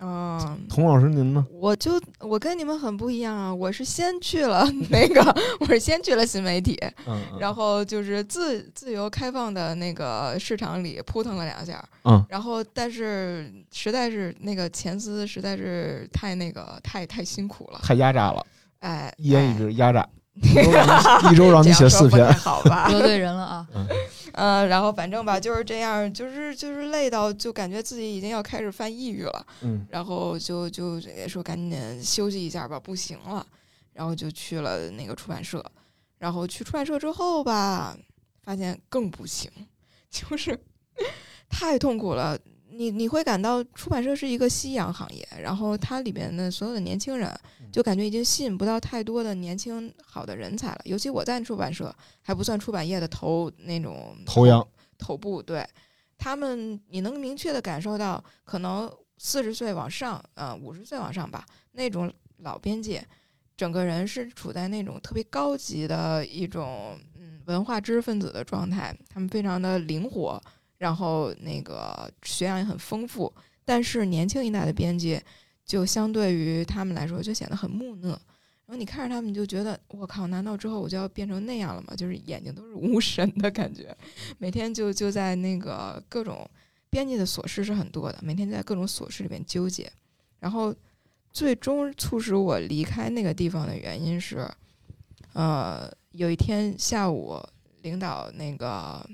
[0.00, 1.46] 嗯，童老师您呢？
[1.52, 5.22] 我就我跟你们很不一样啊，我是先去了 那个，
[5.60, 18.44] 我是先去了新媒体，嗯，然后就是自自由开放的那个市场里扑腾了两下，嗯，然后但是实在是那个前司实在是太那个太太辛苦了，太压榨了，
[18.80, 20.08] 哎，一言以哎蔽之，压榨。
[21.30, 22.88] 一周让你写四篇好吧？
[22.88, 23.66] 得罪人了啊！
[24.32, 33.46] 嗯，然后反正吧就是这样，就是就是累到就感觉自己已经要开始犯抑郁了，嗯然后就就也说赶紧休息一下吧，不行了，
[33.92, 35.64] 然后就去了那个出版社，
[36.18, 37.96] 然后去出版社之后吧，
[38.42, 39.50] 发现更不行，
[40.10, 40.58] 就是
[41.48, 42.38] 太痛苦了。
[42.72, 47.30] 你你会感到出版社是一个夕阳行业，然后它里面的所有的年轻人，
[47.72, 50.80] 就感觉已经吸引不到太多的年轻好的人才了。
[50.84, 55.66] 尤其我在出版社还不算出版业的头那种头羊，头部，对
[56.16, 63.00] 他们，你能明确的感受到，可能四十岁往上，呃，五十岁往上吧，那种老编辑，
[63.56, 70.40] 整个人是处在那种特别高级的一种嗯文化知识分子的状态，他们非常的灵活，
[70.80, 73.30] 然后那个学养也很丰富，
[73.66, 75.20] 但是年轻一代的编辑
[75.62, 78.08] 就相对于他们来说就显得很木讷。
[78.08, 81.94] 然后你看着他们，你就觉得我靠，难道之后我就要变成那样了吗？
[81.94, 83.94] 就是眼睛都是无神的感觉，
[84.38, 86.48] 每天就就在那个各种
[86.88, 89.92] 编辑的琐事是很多的，每天在各种琐事里面纠结，
[90.38, 90.74] 然后
[91.30, 94.50] 最终促使我离开那个地方的原因是，
[95.34, 97.38] 呃，有一天下午，
[97.82, 99.04] 领导那个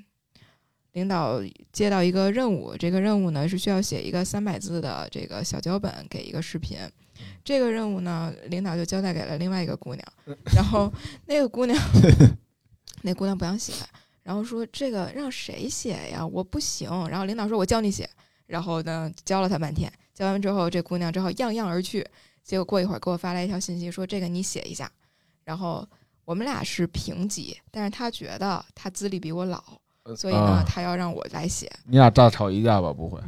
[0.96, 6.78] 领导接到一个任务，这个任务呢是需要写一个三百字的这个小脚本给一个视频。
[7.44, 10.02] 这个任务呢，领导就交代给了另外一个姑娘，
[10.54, 10.90] 然后
[11.26, 11.78] 那个姑娘，
[13.02, 13.74] 那姑娘不想写，
[14.22, 16.26] 然后说这个让谁写呀？
[16.26, 16.88] 我不行。
[17.10, 18.08] 然后领导说我教你写，
[18.46, 22.06] 然后呢教了她半天，教完之后这姑娘只好样样而去。
[22.42, 24.90] 结果过一会儿给我发来一条信息说这个你写一下，
[25.44, 25.86] 然后
[26.24, 29.62] 我们俩是平级，但是她觉得她资历比我老，
[30.14, 31.70] 所以呢啊她要让我来写。
[31.86, 32.92] 你俩大吵一架吧？
[32.92, 33.18] 不会，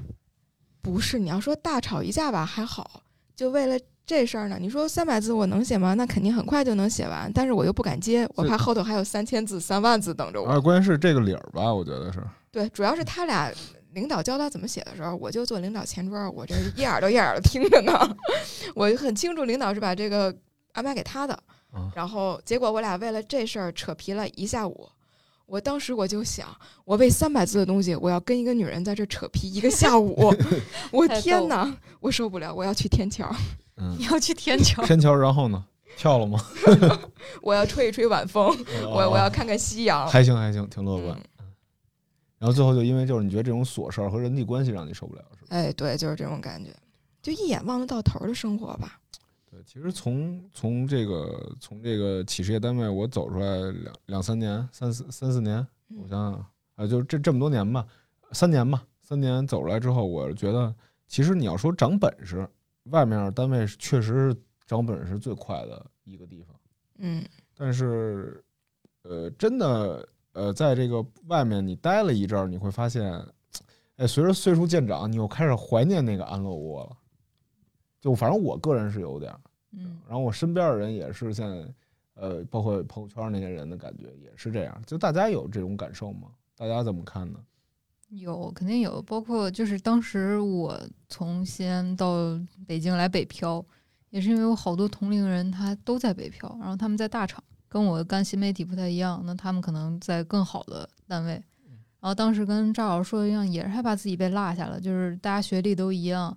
[0.83, 3.03] 不是你要说大吵一架吧还好，
[3.35, 5.95] 就为了这事儿呢，你说三百字我能写吗？
[5.95, 10.49] 那肯定很快就能写完，但是我又不敢接，我怕后头还有三千字、三万字等着我。
[10.49, 13.53] 啊关键是这个理儿吧，我觉得是，对，主要是他俩
[13.93, 17.93] 领导教他怎么写的时候，我就坐领导前桌，我这一耳朵一耳朵听着呢。
[18.75, 20.35] 我很清楚领导是把这个
[20.73, 21.39] 安排给他的，
[21.75, 24.89] 嗯然后结果我俩为了这事儿扯皮了一下午。
[25.49, 26.47] 我当时我就想，
[26.85, 30.33] 我为三百字的东西，我要跟一个女人在这扯皮一个下午，
[30.93, 33.35] 我天哪，我受不了，我要去天桥，
[33.79, 35.65] 嗯你，要去天桥，天桥，然后呢？
[35.97, 36.39] 跳了吗？
[37.43, 38.47] 我要吹一吹晚风，
[38.85, 40.07] 我我要看看夕阳。
[40.07, 41.17] 还行还行，挺乐观。
[41.17, 41.25] 嗯
[42.39, 45.47] 然后最后就因为就是你觉得这种琐事儿和人际关系让你受不了，是吧？
[45.49, 46.71] 哎，对，就是这种感觉，
[47.21, 49.01] 就一眼望得到头儿的生活吧。
[49.51, 55.59] 对，其实从从这个从这个企事业单位我走出来两两三年，三四三四年，
[55.97, 57.87] 我嗯想想啊，就这这么多年吧，
[58.33, 60.75] 三年吧，三年走出来之后，我觉得
[61.07, 62.47] 其实你要说长本事，
[62.85, 66.55] 外面单位确实是长本事最快的一个地方，
[66.99, 67.25] 嗯
[67.57, 68.45] 但是
[69.03, 73.11] 呃，真的呃，在这个外面你待了一阵儿，你会发现，
[73.97, 76.97] 哎，随着岁数渐长，你又开始怀念那个安乐窝了。
[78.01, 79.41] 就反正我个人是有点儿，
[79.73, 81.75] 嗯，然后我身边的人也是现在，
[82.15, 84.83] 呃，包括朋友圈那些人的感觉也是这样。
[84.87, 86.29] 就大家有这种感受吗？
[86.57, 87.39] 大家怎么看呢？
[88.11, 93.65] 有肯定有，包括就是当时我从西安到北京来北漂，
[94.11, 101.33] 也是因为有好多同龄人他都在北漂，然后他们在大厂，跟我干新媒体不太一样，那他们可能在更好的单位。
[102.01, 106.35] 然后当时跟赵老师说的一样，也是害怕自己被落下了，就是大家学历都一样，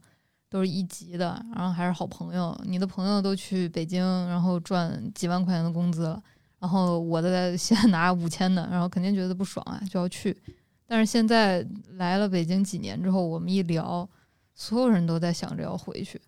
[0.51, 6.21] 都是一级的，然后还是好朋友，你的朋友都去北京，然后赚几万块钱的工资了，
[6.59, 10.37] 然后我在西安拿五千的，然后肯定觉得不爽啊，就要去。
[10.85, 14.05] 但是现在来了北京几年之后，我们一聊，
[14.53, 16.19] 所有人都在想着要回去，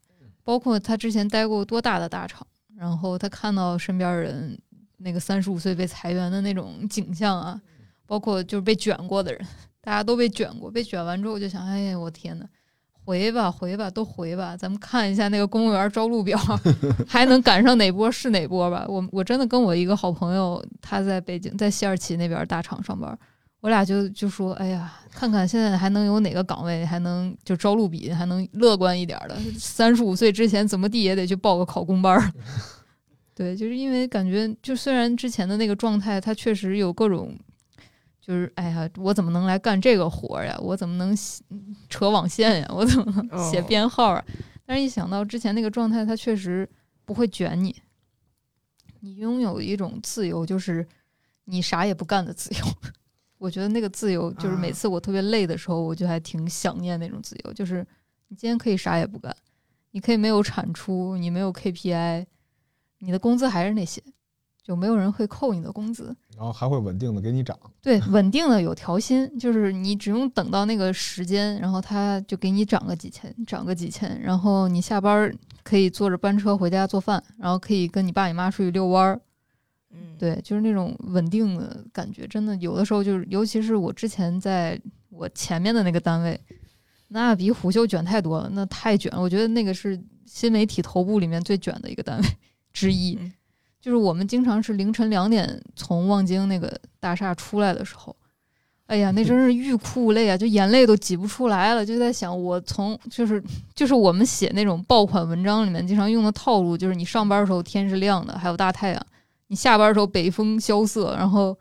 [0.42, 4.58] 包括他之前待过多大的大厂，然后他看到身边人
[5.00, 7.62] 那个三十五岁被裁员的那种景象啊，
[8.06, 9.46] 包括就是被卷过的人，
[9.82, 12.48] 大家都被卷过，被卷完之后我就想，哎呀，我天呐，
[13.06, 16.40] 回吧回吧都回吧，咱们看一下那个公务员招录表，
[17.08, 18.86] 还能赶上哪波是哪波吧。
[18.88, 23.18] 我我真的跟我一个好朋友，他在北京在西二旗那边大厂上班。
[23.62, 32.34] 我俩就就说，哎呀，看看现在还能有哪个岗位还能就招录比还能乐观一点的，三十五岁之前怎么地也得去报个考公班。
[33.34, 37.34] 对，就是因为感觉，就虽然之前的那个状态，他确实有各种，
[38.26, 40.58] 就是哎呀，我怎么能来干这个活儿呀？
[40.62, 41.44] 我怎么能写
[41.90, 42.68] 扯网线呀？
[42.74, 44.26] 我怎么能写哦编号啊？
[44.66, 46.68] 但是一想到之前那个状态，它确实
[47.04, 47.76] 不会卷你，
[49.02, 50.88] 你拥有一种自由，就是
[51.44, 52.66] 你啥也不干的自由。
[53.38, 57.86] 我觉得那个自由，就是每啊次我特别累的时候，我就还挺想念那种自由，就是
[58.30, 59.36] 你今天可以啥也不干，
[59.92, 62.26] 你可以没有产出，你没有 KPI，
[63.00, 64.02] 你的工资还是那些，
[64.64, 66.16] 就没有人会扣你的工资。
[66.36, 67.56] 然后还会稳定的给你涨。
[67.82, 79.22] 对，稳定的有调薪，就是你只用等到那个时间，然后他就给你涨个几千，涨个几千，然后你下班儿可以坐着班车回家做饭，然后可以跟你爸你妈出去遛弯儿。
[79.92, 84.80] 嗯，对，就是那种稳定的感觉，真的有的时候就是，尤其是我之前在
[85.12, 86.40] 我前面的那个单位，
[87.10, 89.22] 那比虎嗅卷太多了，那太卷了。
[89.22, 92.28] 我觉得那个是新媒体头部里面最卷的一个单位
[92.72, 93.16] 之一。
[93.22, 93.32] 嗯
[93.84, 98.16] 就是我们经常是凌晨两点从望京那个大厦出来的时候，
[98.86, 103.44] 哎呀，那真是欲哭无泪啊，就眼泪都挤不出来了，就在想我从就是
[103.76, 109.06] 就是我们写那种爆款文章里面经常用的套路，就是你上班的时候天是亮的，还有大太阳，
[109.48, 111.54] 你下班的时候北风萧瑟，然后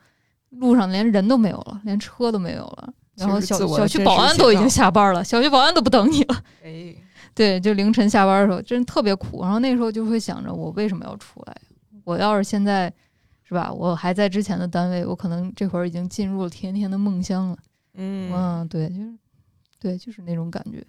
[0.51, 2.89] 路上连人都没有了，连车都没有了。
[3.17, 6.43] 然后小小区保安都已经下班了，小区保安都不等你了。
[6.63, 6.95] 哎，
[7.35, 9.43] 对，就凌晨下班的时候，真特别苦。
[9.43, 11.57] 然后那时候就会想着，我为什么要出来？
[12.05, 12.93] 我要是现在
[13.43, 17.57] 是吧，我还在之前的单位，我可能这会儿已经进入了甜甜的梦乡了。
[17.95, 19.19] 嗯，嗯，对，就是
[19.79, 20.85] 对，就是那种感觉。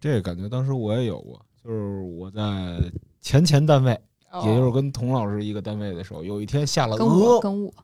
[0.00, 2.40] 这个感觉当时我也有过，就是我在
[3.20, 4.00] 前前单位，
[4.30, 7.74] 哦也就是跟童老师一个单位的时候，有一天下了跟我鹅，跟我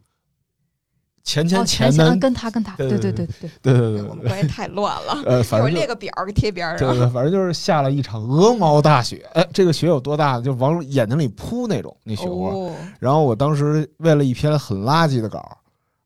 [1.25, 5.23] 前前哦，前前单，跟他跟他，对对对对对对，对我们关系太乱了。
[5.25, 6.91] 呃，反正就列个表儿给贴边儿上。
[6.91, 9.27] 对对，反正就是下了一场鹅毛大雪。
[9.33, 10.43] 哎，这个雪有多大呢？
[10.43, 12.51] 就往眼睛里扑那种，那雪花。
[12.51, 15.57] 哦，然后我当时为了一篇很垃圾的稿，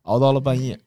[0.02, 0.78] 熬到了半夜，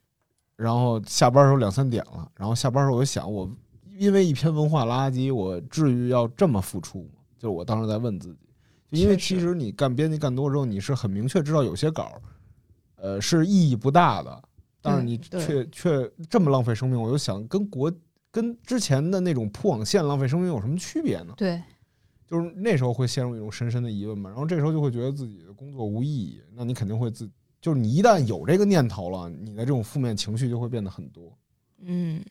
[0.56, 2.26] 然后下班的时候两三点了。
[2.38, 3.50] 然后下班的时候我就想，我
[3.98, 7.20] 因为一篇文化垃圾，我至于要这么付出吗？
[7.38, 8.38] 就是我当时在问自己，
[8.91, 12.22] 因为其实你干编辑干多之后，你是很明确知道有些稿儿，
[13.01, 14.43] 呃，是意义不大的，
[14.79, 17.91] 但是你对却却这么浪费生命，我就想跟国
[18.29, 21.33] 跟之前的那种铺网线浪费生命有什么区别呢？
[21.35, 21.61] 对，
[22.27, 27.27] 就是那时候会陷入一种深深的疑问嘛，然后这时候就会觉得自己的工作无意义，那你肯定会自，
[27.59, 31.35] 就是你一旦有这个念头了，你的这种负面情绪就会变得很多。
[31.83, 32.23] 嗯，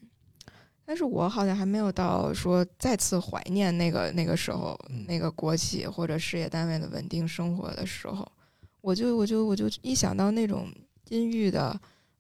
[0.85, 8.31] 但是我好像还没有到说再次怀念那个那个时候嗯那个国企或者事业单位的稳定生活的时候，
[8.81, 10.69] 我就我就我就一想到那种
[11.09, 11.79] 阴郁的，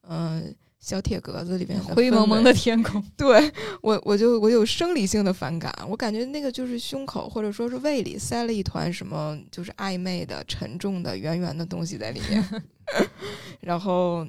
[0.09, 3.03] 嗯、小铁格子里面灰蒙蒙的天空。
[3.17, 12.63] 对我，我就我有生理性的反感，我感觉那个就是胸口或者说是胃里塞了一团什么，就是暧昧的、沉重的、圆圆的东西在里面。
[13.61, 14.27] 然后，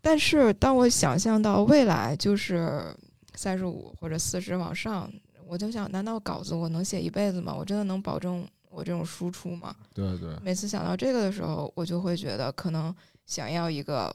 [0.00, 2.94] 但是当我想象到未来就是
[3.34, 5.10] 三十五或者四十往上，
[5.48, 7.54] 我就想，难道稿子我能写一辈子吗？
[7.58, 9.74] 我真的能保证我这种输出嘛？
[9.94, 14.12] 对对，每次想到这个的时候，我就会觉得可能想要一个，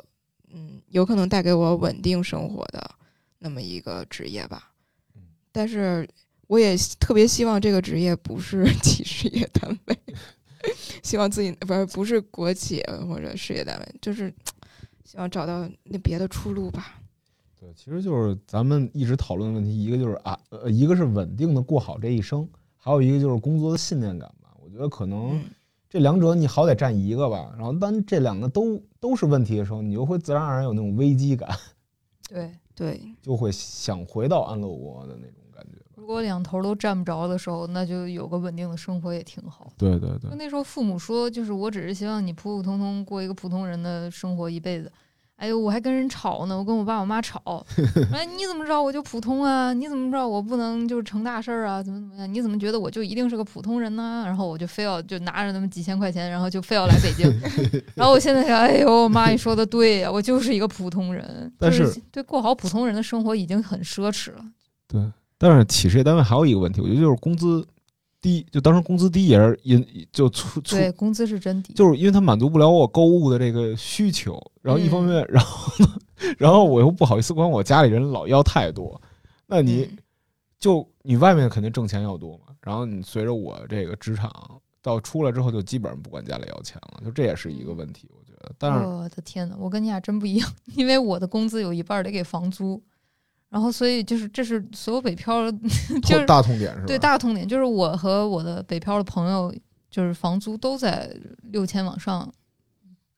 [0.54, 2.92] 嗯，有可能带给我稳定生活的
[3.40, 4.72] 那么一个职业吧
[5.16, 5.24] 嗯。
[5.52, 6.08] 但是
[6.46, 9.98] 我也特别希望这个职业不是 企事业单位，
[11.02, 14.32] 希望自己不是不是国企或者事业单位，就是
[15.04, 17.02] 希望找到那别的出路吧。
[17.60, 22.48] 对，其实就是咱们一直讨论的问题，一个就是啊，呃，一个是稳定的过好这一生，
[22.78, 24.32] 还有一个就是工作的信念感
[24.72, 25.44] 觉得可能嗯，
[25.90, 31.50] 这两者你好歹占一个吧，然后当这两个都都是问题的时候，你就会自然而然有那种危机感，
[32.30, 35.78] 对，对，就会想回到安乐窝的那种感觉。
[35.96, 39.72] 如果两头都占不着的时候，那就有个稳定的生活也挺好。
[39.78, 44.92] 对对对，那时候父母说，就是我只是希望你普普通通过一个普通人的生活一辈子。
[45.42, 47.66] 哎呦，我还跟人吵呢，我跟我爸我妈吵。
[48.14, 49.74] 哎，你怎么知道我就普通啊？
[49.74, 51.82] 你怎么知道我不能就是成大事儿啊？
[51.82, 52.32] 怎么怎么样？
[52.32, 54.22] 你怎么觉得我就一定是个普通人呢？
[54.24, 57.28] 然后我就非要就拿着那么几千块钱，然后就非要来北京。
[57.96, 61.52] 然后我现在想，哎呦，妈，你说的对呀、我就是一个普通人。
[61.58, 64.46] 但就是对过好普通人的生活已经很奢侈了。
[64.88, 65.02] 对，
[65.40, 67.66] 但是企事业单位还有一个问题，我觉得就是工资
[68.22, 71.74] 低，就当时工资低也是因就促促对，工资是真低。
[71.74, 75.92] 就是因为他满足不了我购物的这个需求，然后一方面，然后呢，
[76.38, 79.02] 然后我又不好意思管我家里人老要太多，
[79.48, 79.98] 那你嗯
[80.60, 84.32] 就你外面肯定挣钱要多嘛，然后你随着我这个职场
[84.84, 88.52] 到出来之后，就基本上不管家里要钱了，就这也是一个问题，我觉得。
[88.58, 92.82] 但是我的天呐，我跟你俩真不一样，因为我的工资有一半得给房租，
[93.52, 95.52] 然后所以就是这是所有北漂
[96.02, 96.86] 就是大痛点是吧？
[96.88, 99.54] 对大痛点，就是我和我的北漂的朋友，
[99.90, 101.14] 就是房租都在
[101.52, 102.34] 六千往上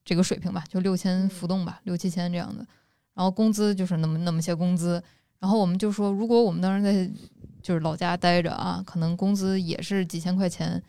[0.03, 2.65] 这个水平吧，就六千浮动吧，六七千这样的，
[3.13, 5.01] 然后工资就是那么那么些工资，
[5.39, 7.07] 然后我们就说，如果我们当时在
[7.61, 10.81] 就是老家待着啊，可能工资也是几千块钱，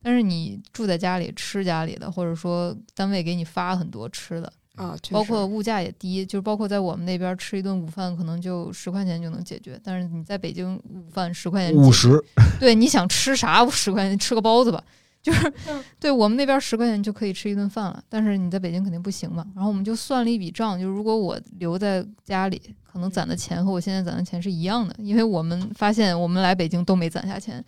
[0.00, 12.18] 但是你住在家里吃家里的，或者说单位给你发很多吃的，啊，包括物价也低，就是包括在我们那边吃一顿午饭可能就十块钱就能解决，但是你在北京午饭十块钱五十，
[12.58, 14.82] 对，你想吃啥十块钱吃个包子吧，
[15.22, 15.52] 就是
[16.00, 19.46] 对我们那边十块钱就可以吃一顿饭了，但是你在北京肯定不行嘛。
[19.54, 27.62] 然后我们就算了一笔账，就是如果我留在家里，可能攒的钱和我现在攒的钱是一样的，因为我们发现我们来北京都没攒下钱，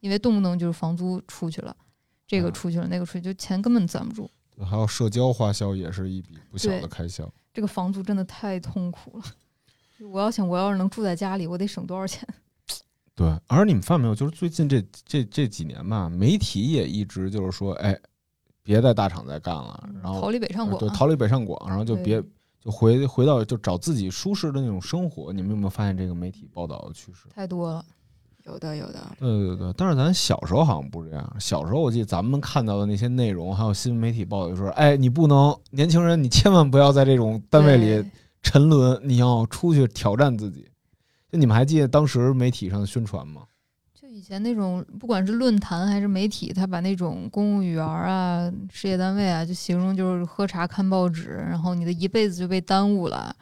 [0.00, 1.76] 因为动不动就是房租出去了，
[2.26, 4.28] 这个啊出去了，那个出去，就钱根本攒不住。
[4.64, 7.28] 还有社交花销也是一笔不小的开销。
[7.52, 9.24] 这个房租真的太痛苦了。
[10.10, 12.26] 我要想，我要是能住在家里，我得省多少钱？
[13.16, 17.98] 对，而你们发现没有，就是最近这这这几年吧，媒体也一直就是说，哎，
[18.62, 22.22] 别在大厂再干了，然后逃离北上广对，啊，逃离北上广，然后就别
[22.60, 25.32] 就回回到就找自己舒适的那种生活。
[25.32, 27.28] 你们有没有发现这个媒体报道的趋势？
[27.34, 27.84] 太多了。
[28.48, 31.36] 有的有的，对对对，但是咱小时候好像不是这样。
[31.38, 38.10] 小时候我记得咱们看到的那些内容，还有新闻媒体报道，就说，哎，你不能年轻人，你千万不要在这种单位里
[38.42, 40.66] 沉沦，你要出去挑战自己。
[41.30, 43.42] 就你们还记得当时媒体上的宣传吗？
[44.00, 53.34] 就以前那种，不管是论坛还是媒体，他把那种公务员啊、事业单位啊，就形容就是喝茶看报纸，然后你的一辈子就被耽误了。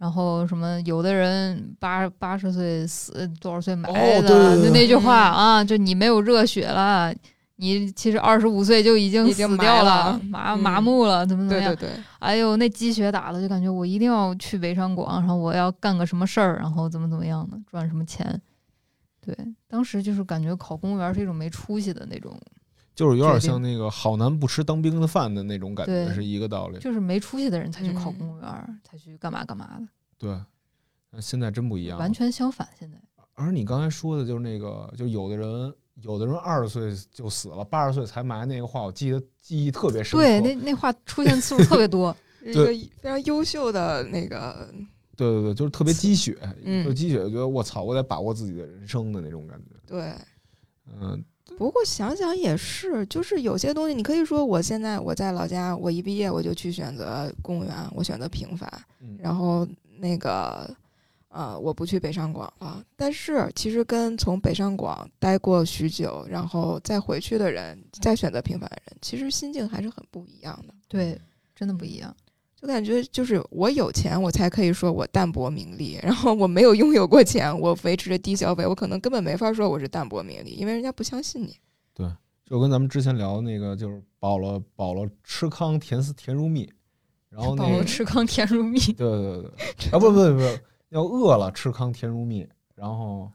[0.00, 7.14] 然后什么，有的人八八十岁死，多少岁埋的，哦对对对就那句话嗯啊，就你没有热血了，
[7.56, 11.76] 你其实二十五岁就已经死掉了麻嗯麻木了，怎么怎么样？
[11.76, 18.40] 对对对，哎呦，那鸡血打的，就感觉我一定要去北上广，然后我要干个什么事儿，然后怎么怎么样的，赚什么钱。
[19.20, 19.36] 对，
[19.68, 22.34] 当时就是感觉考公务员是一种没出息的那种，
[23.00, 26.78] 就是有点像那个好男不吃当兵的饭的那种感觉，是一个道理。
[26.78, 29.88] 就是没出息的人才去考嗯公务员，才去干嘛干嘛的，
[30.18, 30.38] 对，
[31.10, 31.98] 那现在真不一样。
[31.98, 32.68] 完全相反。
[32.78, 32.98] 现在
[33.32, 40.22] 而你刚才说的就是那个，就有的人，有的人二十岁就死了，八十岁才埋那个话，我记得记忆特别深刻。
[40.22, 42.66] 对那那话出现次数特别多， 一个
[43.00, 44.68] 非常优秀的那个，
[45.16, 49.70] 对对对，就是特别鸡血，嗯就鸡血，觉得我操，我得把握自己的人生的那种感觉。
[49.86, 50.12] 对。
[51.00, 51.24] 嗯，
[51.56, 58.70] 不过想想也是，就是有些东西，你可以说我现在我在老家，我一毕业我就去选择公务员，我选择平凡，
[59.00, 59.66] 嗯然后
[59.98, 60.74] 那个
[61.28, 62.82] 呃，我不去北上广了。
[62.96, 70.74] 但是其实跟从北上广待过许久，然后再回去的人，再选择平凡的人，其实心境还是很不一样的。
[70.88, 71.20] 对，
[71.54, 72.14] 真的不一样。
[72.60, 81.56] 就感觉就是我有钱，我才可以说我淡泊名利；然后我没有拥有过钱，我维持着低消费，我可能根本没法说我是淡泊名利，因为人家不相信你。
[81.94, 82.06] 对
[82.44, 86.70] 就跟咱们之前聊的那个，就是饱了饱了吃糠甜丝甜如蜜，
[87.30, 90.58] 然后那饱了吃糠甜如蜜，对对对对， 啊不不不不，
[90.90, 93.30] 要饿了吃糠甜如蜜，然后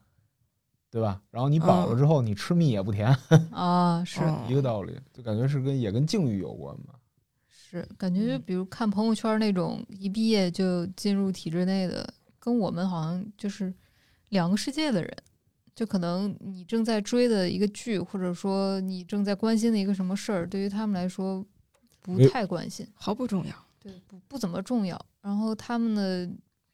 [0.91, 1.19] 对吧？
[1.32, 3.07] 然后你饱了之后，你吃蜜也不甜，
[3.51, 6.93] 啊， 是嗯一个道理，就感觉是跟也跟境遇有关吧。
[7.70, 13.74] 是，感觉就比如看朋友圈那种一毕业就进入体制内的，跟我们好像就是
[14.30, 15.16] 两个世界的人。
[15.76, 21.45] 就可能你正在追的一个剧，或者说你正在关心的一个什么事儿，对于他们来说
[22.01, 23.53] 不太关心，毫不重要。
[23.78, 24.97] 对，不不怎么重要。
[25.22, 26.30] 然后他们的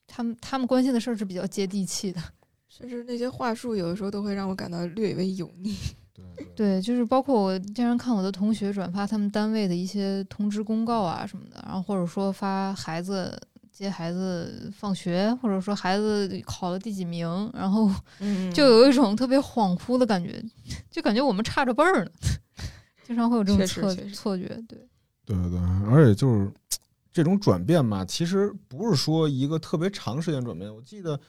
[0.05, 2.21] 他们他们关心的事儿是比较接地气的，
[2.69, 5.75] 甚至那些话术，有的时候都会让我感到略微油腻。
[6.13, 13.39] 对对对，就是包括我经常看我的同学转发他们单位的一些通知公告啊什么的，然后或者说发孩子
[13.71, 17.89] 接孩子放学，或者说孩子考了第几名，然后
[18.19, 20.43] 嗯就有一种特别恍惚的感觉，
[20.91, 22.11] 就感觉我们差着辈儿呢，
[23.07, 24.47] 经常会有这种错错觉。
[24.67, 24.77] 对，
[25.25, 25.59] 对对对，
[25.89, 26.51] 而且就是
[27.11, 30.73] 这种转变嘛，其实不是说一个特别长时间转变。
[30.73, 31.19] 我记得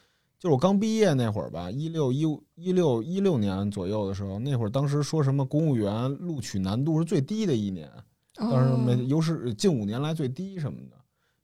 [0.42, 7.88] 就是我刚毕业那会儿吧，一六一五一六一六年左右的时候，那会儿当时说什么公务员录取难度是最低的一年，
[8.34, 10.96] 当时没哦有史近五年来最低什么的。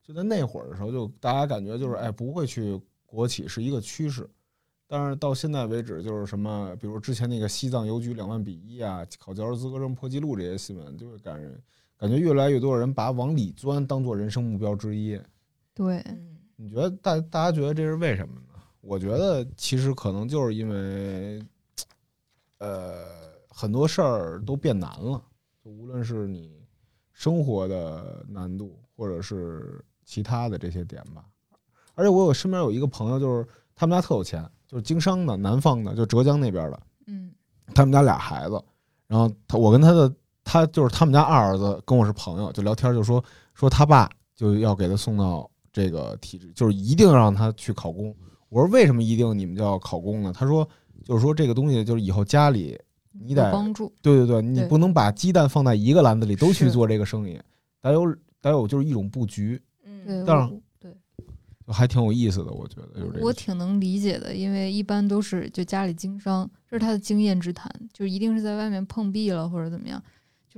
[0.03, 2.77] 就在那会儿的时候，就大家感觉就是哎不会去
[3.07, 4.29] 国企是一个趋势。
[4.89, 11.57] 但是到现在为止，就是什么，比如之前那个西藏邮局两万比一啊，考教师资格证破纪录这些新闻，就会感人。
[11.97, 15.17] 感觉越来越多的人把往里钻当做人生目标之一。
[15.73, 18.48] 对，嗯你觉得大大家觉得这是为什么呢？
[18.81, 21.43] 我觉得其实可能就是因为，
[22.59, 23.05] 呃，
[23.49, 25.20] 很多事儿都变难了，
[25.64, 26.62] 就无论是你
[27.12, 31.24] 生活的难度，或者是其他的这些点吧。
[31.95, 36.81] 而且我有身边有一个朋友，就是他们家特有钱，就是经商的，南方的，就浙江那边的。
[37.07, 37.33] 嗯
[37.74, 38.62] 他们家俩孩子，
[39.07, 40.11] 然后他我跟他的
[40.43, 43.22] 他就是他们家二儿子跟我是朋友，就聊天就说
[43.53, 48.14] 说他爸就要给他送到这个体制，就是一定让他去考公。
[48.49, 50.33] 我说为什么一定你们就要考公呢？
[50.33, 50.69] 他说
[51.05, 52.79] 就是说这个东西就是以后家里
[53.13, 53.93] 你有得帮助。
[54.01, 57.39] 对对对，你不能把鸡蛋放在一个篮子里都去做这个生意，
[57.81, 60.95] 得有得有就是一种布局，嗯对，当然对
[61.67, 63.27] 还挺有意思的，我觉得就是这个。
[63.27, 70.03] 我挺能理解的，因为一般都是就家里经商，这是他的经验之谈，就一定是在外面碰壁了或者怎么样。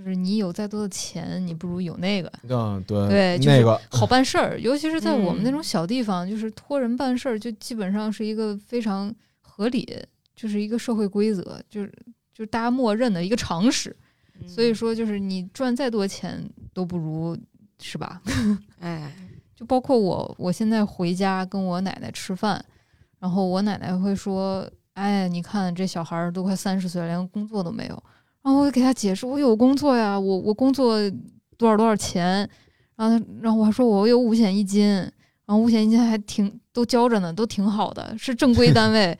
[0.03, 4.59] 就是你有再多的钱，你不如有那个嗯，对对就是那个好 办事儿。
[4.59, 9.87] 尤其是在我们那种嗯小地方，就是托人办事儿，就基本上是一个非常合理，
[10.35, 11.93] 就是一个社会规则，就是
[12.33, 13.95] 就是大家默认的一个常识。
[14.41, 16.43] 嗯所以说，就是你赚再多钱
[16.73, 17.37] 都不如，
[17.79, 18.23] 是吧？
[18.81, 19.15] 哎，
[19.55, 22.65] 就包括我，我现在回家跟我奶奶吃饭，
[23.19, 28.03] 然后我奶奶会说：“哎，你看这小孩儿都快三十岁了，连工作都没有。”
[28.43, 30.99] 然后我就给他解释：“我有工作呀，我我工作
[31.57, 32.49] 多少多少钱。”
[32.97, 39.19] 然后他，然后我还说我有五险一金，然后五险一金还挺都交着呢，都挺好的，是正规单位，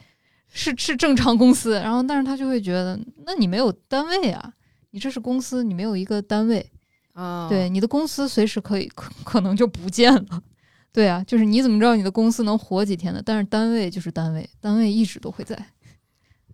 [0.49, 1.73] 是是正常公司。
[1.75, 4.53] 然后，但是他就会觉得，那你没有单位啊，
[4.91, 6.71] 你这是公司，你没有一个单位。
[7.13, 10.43] 啊，对，你的公司随时可以可可能就不见了。
[10.93, 13.21] 对啊，就是你怎么知道你的公司能活几天呢？
[13.25, 15.57] 但是单位就是单位，单位一直都会在，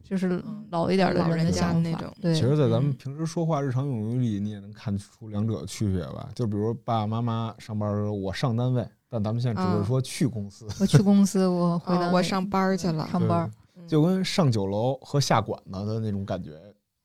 [0.08, 6.28] 就是嗯老一点的老人的想法家那种对，其实，在咱们嗯平时说话日常用语里，你也能看出两者的区别吧？
[6.34, 13.50] 就比如爸爸妈妈上班的时候，我上单位，但咱们现在只会啊说去公司，我去公司，我 回单位啊我上班儿去了，上班
[13.88, 16.52] 就跟上酒楼和下馆子的那种感觉。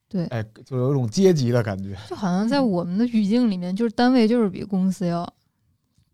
[0.07, 1.97] 对哎，就有一种阶级的感觉。
[2.09, 5.27] 就好像在我们的语境里面，就是单位就是比公司要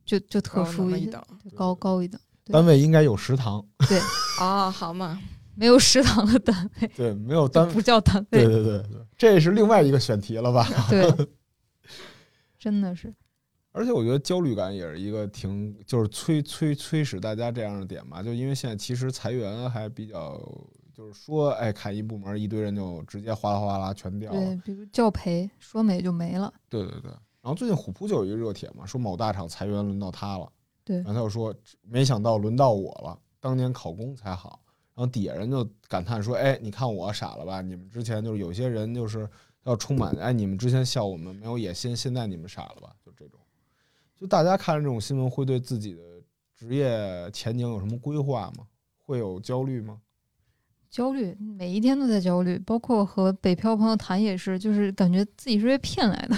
[0.06, 4.00] 就就特殊一等就高高一等，对单位应该有食堂，对
[4.40, 5.20] 哦， 好嘛，
[5.58, 10.68] 没有食堂的单位 对，没有单就不叫单位，对对对对，这是另外一个选题了吧？
[10.90, 11.28] 对，
[12.60, 13.14] 真的是，
[13.72, 20.40] 而且我觉得焦虑感也是一个挺就是催催催使大家这样的点吧，就因为现在其实裁员还比较，
[20.94, 24.40] 就是说，哎，看一部门一堆人就直接哗啦哗啦全掉了。
[24.40, 27.12] 对，比如教培说没就没了，对对对。
[27.42, 30.52] 然后最近虎扑就有一个热帖嘛，说某大厂裁员轮到他了，
[30.84, 34.60] 对然后他就说没想到轮到我了，当年考公才好。
[34.98, 37.62] 然后底下人就感叹说：“哎，你看我傻了吧？
[37.62, 39.30] 你们之前就是有些人就是
[39.64, 43.40] 要充满哎，你们之前笑我们没有野心，现在你们傻了吧？”就这种，
[44.20, 46.02] 就大家看着这种新闻，会对自己的
[46.56, 48.66] 职业前景有什么规划吗？
[48.98, 50.02] 会有焦虑吗？
[50.90, 56.36] 焦虑，每一天都在焦虑，包括和北漂朋友谈也是，就是感觉自己是被骗来的，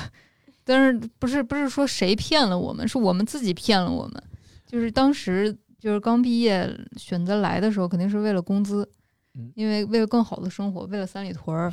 [0.65, 4.21] 但是不是不是说谁骗了我们，是我们自己骗了我们。
[4.65, 8.87] 就是当时就是刚毕业选择来的时候，肯定是为了工资
[9.35, 11.71] 嗯，因为为了更好的生活，为了三里屯儿，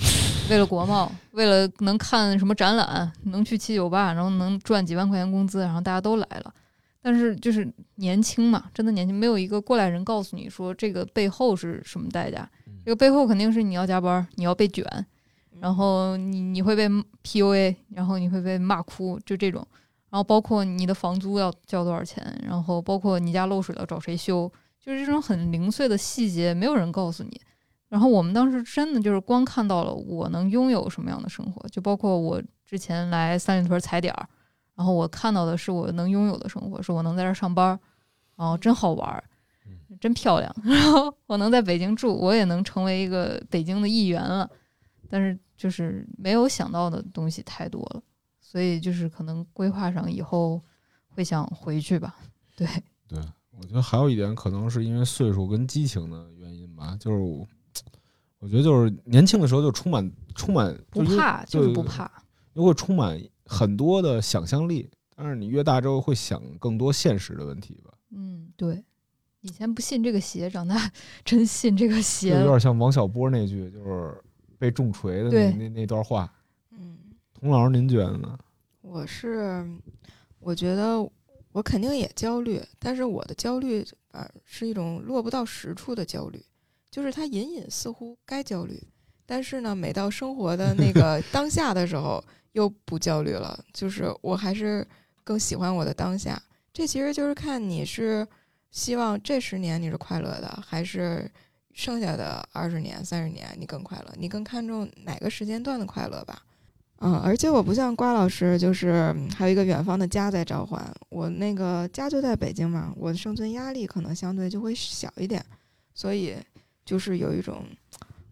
[0.51, 6.55] 为了国贸，为了能看什么展览，能去七九八，然后能赚几万块钱工资，然后大家都来了。
[7.01, 12.49] 但是就是年轻嘛，真的年轻，没有一个过来人告诉你说这个背后是什么代价。
[12.85, 14.85] 这个背后肯定是你要加班，你要被卷，
[15.59, 16.89] 然后你你会被
[17.25, 19.67] PUA，然后你会被骂哭，就这种。
[20.17, 24.51] 然后包括你的房租要交多少钱，然后包括你家漏水了找谁修，
[24.81, 27.39] 就是这种很零碎的细节，没有人告诉你。
[27.91, 34.27] 然后我们当时真的就是光看到了我能拥有什么样的生活，就包括我之前来三里屯踩点儿，
[34.75, 37.79] 然后我看到的是我能拥有的生活，是我能在这儿上班，
[38.37, 39.23] 然后真好玩儿，
[40.01, 40.51] 真漂亮。
[40.65, 44.51] 然后我能在北京住，我也能成为一个北京的一员了。
[45.11, 48.03] 但是就是没有想到的东西太多了，
[48.49, 50.63] 所以就是可能规划上以后
[51.09, 52.17] 会想回去吧。
[52.55, 52.65] 对，
[53.09, 53.19] 对，
[53.51, 57.45] 我觉得还有一点可能是因为岁数跟激情的原因吧，就是我
[58.39, 62.09] 我觉得就是年轻的时候就充满充满不怕就是不怕。
[62.55, 68.85] 又会充满很多的想象力，但是你越大之后会想更多现实的问题吧，嗯，对。
[69.41, 70.91] 以前不信这个邪，长大
[71.25, 72.41] 真信这个邪了。
[72.43, 74.17] 有点像王小波那句就是
[74.57, 76.33] 被重锤的那那那段话。
[77.41, 78.39] 嗯，童老师，您觉得呢？
[78.83, 79.67] 我是，
[80.39, 80.99] 我觉得
[81.53, 86.43] 我肯定也焦虑，但是我的焦虑啊是一种落不到实处的焦虑，
[86.91, 88.83] 就是它隐隐似乎该焦虑，
[89.27, 92.23] 但是呢，每到生活的那个 当下的时候
[92.53, 94.87] 又不焦虑了，就是我还是
[95.25, 96.41] 更喜欢我的当下。
[96.73, 98.27] 这其实就是看你是
[98.71, 101.31] 希望这十年你是快乐的，还是
[101.73, 104.15] 剩下的二十年、三十年你更快乐？
[104.17, 106.43] 你更看重哪个时间段的快乐吧？
[107.01, 110.83] 嗯，而且我不像瓜老师，就是还有一个远方的家在召唤。
[111.11, 115.45] 我那个家就在北京嘛，我的生存压力可能相对就会小一点，
[115.95, 116.35] 所以
[116.85, 117.63] 就是有一种，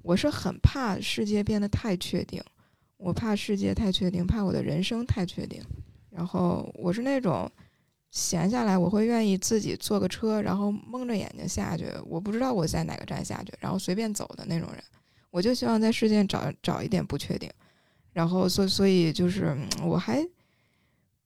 [0.00, 2.42] 我是很怕世界变得太确定，
[2.96, 5.62] 我怕世界太确定，怕我的人生太确定。
[6.08, 7.50] 然后我是那种
[8.12, 14.82] 闲下来，我会愿意自己坐个车，然后蒙着眼睛下去，我不知道我在哪个站下去，然后随便走的那种人。
[15.30, 17.50] 我就希望在世界找找一点不确定，
[18.14, 20.26] 然后所所以就是嗯我还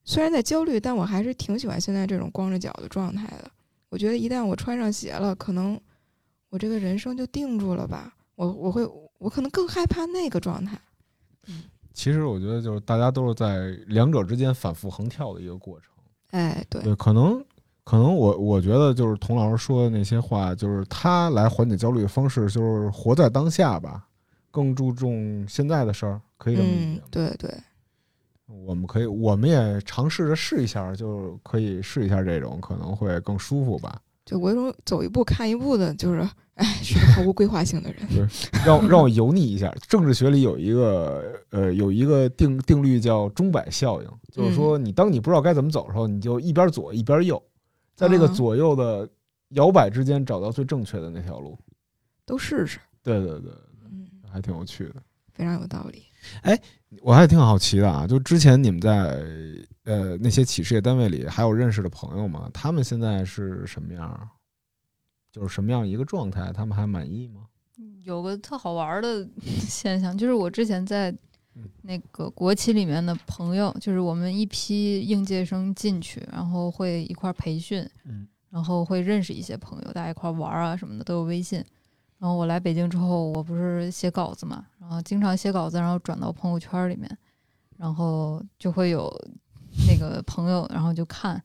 [0.02, 3.48] 虽然在焦虑，但我还是挺喜欢现在这种光着脚的状态的。
[3.90, 5.80] 我觉得一旦我穿上鞋了，可能
[6.50, 8.12] 我这个人生就定住了吧。
[8.34, 8.84] 我我会
[9.18, 10.78] 我可能更害怕那个状态。
[11.92, 15.90] 其实我觉得就是大家都是在两者之间反复横跳的一个过程。
[16.30, 17.44] 哎，对，对，可能
[17.84, 24.07] 可能我我觉得就是童老师说的那些话，就是他来缓解焦虑的方式，就是活在当下吧，
[24.58, 27.54] 更注重现在的事儿，可以这么理解嗯吗？，对对，
[28.66, 34.00] 我们可以，我们也尝试着试一下，就是可以试一下这种，可能会更舒服吧。
[34.24, 36.20] 就我有种走一步看一步的，就是
[36.54, 38.28] 哎， 是毫无规划性的人。
[38.66, 47.40] 让让我油腻一下，政治学里有一个呃有一个定定律叫钟摆效应，就是说你当你不知道该怎么走的时候，你就一边左一边右，
[47.94, 49.08] 在这个啊左右的
[49.50, 51.56] 摇摆之间找到最正确的那条路。
[52.26, 53.67] 都试试，对对对，嗯，
[54.30, 55.02] 还挺有趣的。
[55.32, 56.04] 非常有道理。
[56.42, 56.60] 哎
[57.00, 59.24] 我还挺好奇的啊，就之前你们在
[59.84, 62.50] 呃那些企事业单位里，还有认识的朋友吗？
[62.52, 64.28] 他们现在是什么样？
[65.30, 66.52] 就是什么样一个状态？
[66.52, 67.42] 他们还满意吗？
[68.02, 69.28] 有个特好玩儿的
[69.68, 71.14] 现象，就是我之前在
[71.82, 81.62] 那个国企里面的朋友，就是我们一批应届生进去，然后会一块儿培训，嗯，然后会认识一些朋友，大家一块儿玩儿啊什么的都有微信。
[82.18, 87.08] 然后我来北京之后，我不是写稿子嘛，然后经常写稿子，然后转到朋友圈里面，
[87.76, 89.08] 然后就会有
[89.86, 91.40] 那个朋友，然后就看，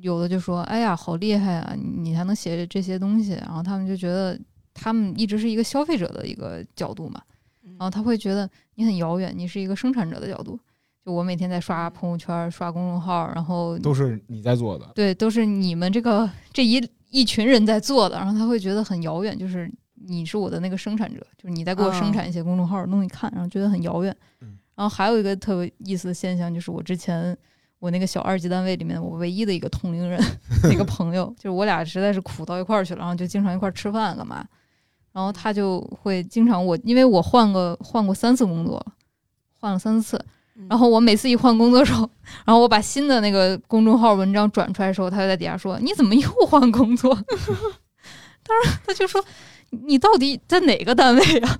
[0.00, 4.38] 有的就说：“哎呀，好厉害啊，你你还能写这些东西。”然后他们就觉得
[4.74, 7.22] 他们一直是一个消费者的一个角度嘛，
[7.62, 10.58] 然后他会觉得你很遥远，你是一个生产者的角度。
[11.04, 14.90] 就我每天在刷朋友圈、刷公众号，然后都是你在做的。
[14.96, 19.72] 对，都是你们这个这一一群人在做的，然后他会觉得很遥远，就是
[20.06, 24.16] 你是我的那个生产者，就是你在给我生产一些公众号的东西看，然后觉得很遥远。
[24.40, 27.36] 嗯然后还有一个特别意思的现象，就是我之前
[27.80, 30.22] 我那个小二级单位里面，我唯一的一个同龄人
[30.62, 34.46] 那个朋友，就是我俩实在是苦到一块儿去了，然后就经常一块儿吃饭干嘛。
[35.10, 38.80] 然后他就会经常我，因为我换个换过三次工作，
[39.58, 40.24] 换了三四次，
[40.54, 42.08] 嗯然后我每次一换工作的时候，
[42.44, 47.12] 然后我把新的那个公众号文章转出来的时候，他就在底下说：“你怎么又换工作？”
[48.46, 49.20] 当然，他就说
[49.70, 51.58] ：“你到底在哪个单位啊？”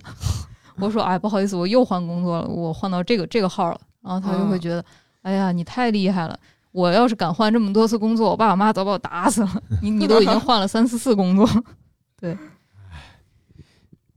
[0.81, 4.85] 我说：“哎，不好意思，我又换工作了，我换到这个这个号了。”然后他就会觉得
[5.23, 6.39] ：“哎呀，你太厉害了！
[6.71, 9.63] 我要是敢换这么多次工作，我爸我妈早把我打死了。
[9.83, 11.49] 你你都已经换了三四次工作，
[12.21, 12.37] 对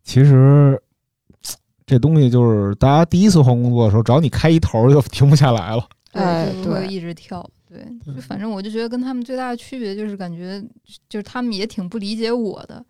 [0.03, 0.79] 其实
[1.85, 5.83] 这东西就是大家第一次换工作的时候，只要你开一头就停不下来了。
[6.11, 7.43] 哎就会对一直跳。
[7.67, 10.61] 对，就反正我就觉得跟他们最大的区别就是感觉，
[11.09, 12.85] 就是他们也挺不理解我的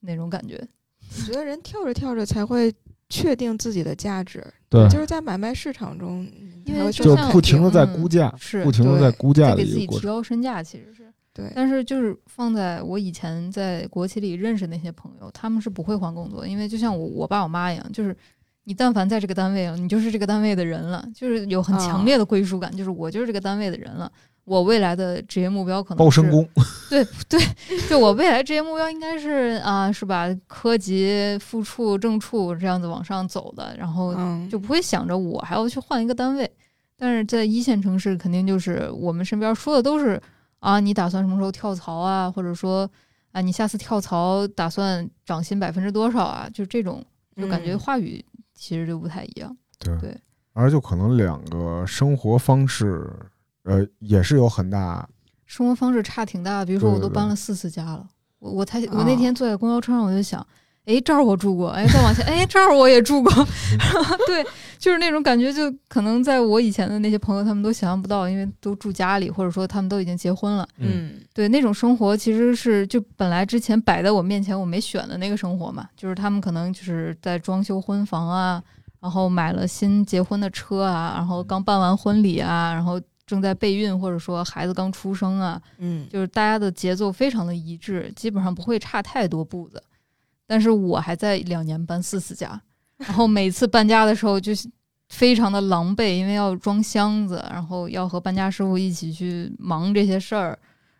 [0.00, 0.60] 那种感觉。
[1.20, 2.74] 我觉得人跳着跳着才会
[3.08, 6.26] 确定自己的价值，对就是在买卖市场中，
[6.66, 10.10] 因为就不停的在嗯估价，是不停的在估价给自己提一个过程。
[10.10, 11.10] 高身价，其实是。
[11.32, 18.14] 对，但是就是放在我以前在国企里认识那些朋友，他们是不会换工作，因为就像我我爸我妈一样，就是
[18.64, 24.10] 你但凡在这个单位了，你就是这个单位的人了，就是有很强啊烈的归属感，就是我就是这个单位的人了。
[24.48, 26.48] 我未来的职业目标可能包身工，
[26.88, 27.38] 对对，
[27.88, 30.26] 就我未来职业目标应该是啊，是吧？
[30.46, 36.50] 科级、副处、正处这样子往上走的，然后嗯，就不会想着我还要去换一个单位。
[36.96, 40.20] 但是在一线城市，肯定就是我们身边说的都是
[40.60, 42.30] 啊，你打算什么时候跳槽啊？
[42.30, 42.90] 或者说
[43.32, 46.48] 啊，你下次跳槽打算涨薪百分之多少啊？
[46.52, 47.04] 就这种，
[47.36, 48.24] 就感觉嗯话语
[48.54, 49.56] 其实就不太一样。
[49.78, 50.16] 对对
[50.54, 53.08] 而就可能两个生活方式，
[53.68, 55.06] 呃，也是有很大。
[55.46, 58.06] 生活方式差挺大，比如说我都搬了四次家了，
[58.38, 59.04] 我我才我啊。
[59.06, 60.44] 那天坐在公交车上，我就想，
[60.86, 63.32] 哎这儿我住过，哎再往前，哎这儿我也住过
[64.26, 64.44] 对，
[64.78, 71.12] 就是那种感觉，就可能在我以前的那些朋友，他们都想象不到，因为都住家里，或者说他们都已经结婚了，嗯。
[71.34, 78.60] 对那种生活其实是就本来之前摆在我面前我没选的那个生活嘛，就是他们可能就是在装修婚房啊，
[79.00, 89.80] 然后买了新结婚的车啊，然后刚办完婚礼啊，然后正在备孕或者说孩子刚出生啊，嗯就是大家的节奏非常的一致，基本上不会差太多步子。
[90.46, 92.58] 但是我还在两年搬四次家，
[92.96, 94.66] 然后每次搬家的时候就是
[95.10, 100.58] 非常的狼狈，因为要装箱子，然后要和搬家师傅一起去忙这些事儿，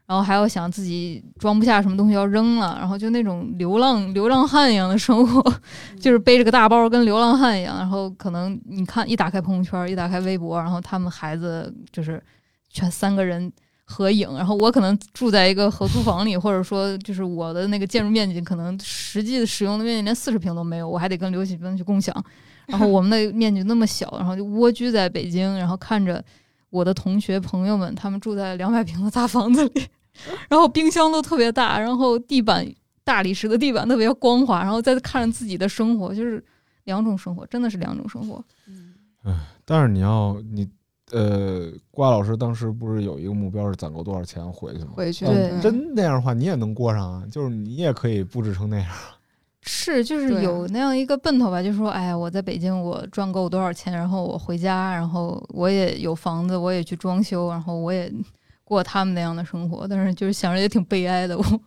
[0.09, 5.55] 然后还要想自己装不下什么东西要扔了，然后就那种流浪流浪汉一样的生活，
[6.01, 7.77] 就是背着个大包跟流浪汉一样。
[7.77, 12.23] 然后可能你看一打开朋友圈，一打开微博，然后他们孩子就是
[12.71, 13.53] 全三个人
[13.85, 22.15] 合影，然后我可能住在一个合租房里，或者说就是我的那个建筑面积可能实际使用的面积连四十平都没有，我还得跟刘启斌去共享。
[22.67, 26.23] 然后我们的面积那么小，然后就蜗居在北京，然后看着
[26.71, 29.87] 我的同学朋友们他们住在两百平的大房子里，
[30.49, 32.67] 然后冰箱都特别大，然后地板
[33.05, 36.45] 大理石的地板特别光滑，然后再看着自己的生活，就是
[36.85, 38.45] 两种生活，真的是两种生活。
[38.65, 38.95] 嗯
[39.65, 40.67] 但是你要你
[41.11, 44.93] 呃，瓜老师当时不是有一个目标是攒够多少钱回去吗？
[44.95, 45.27] 回去
[45.63, 48.87] 真那样的话，你也能过上啊，就是你也可以布置成那样。
[49.61, 58.11] 是，就是有那样一个奔头吧，就是说，哎呀，我在北京我赚够多少钱，然后我回家，然后我也有房子，我也去装修，然后我也
[58.69, 59.89] 过他们那样的生活。
[59.89, 61.61] 但是就是想着也挺悲哀的，我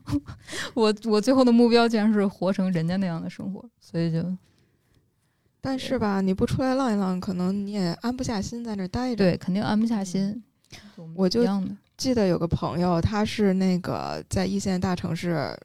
[0.75, 4.23] 我我最后的目标竟然是活成人家那样的生活，所以就
[5.59, 9.15] 但是吧，你不出来浪一浪，可能你也安不下心在那儿待着。
[9.15, 10.43] 对，肯定安不下心。
[11.15, 11.43] 我就
[11.97, 15.55] 记得有个朋友，他是那个在一线大城市，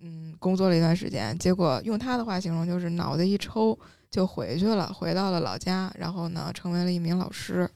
[0.00, 3.78] 嗯，工作了一段时间，结果用他的话形容就是脑袋一抽
[4.10, 7.68] 就回去了，回到了老家，然后呢，成为了一名老师。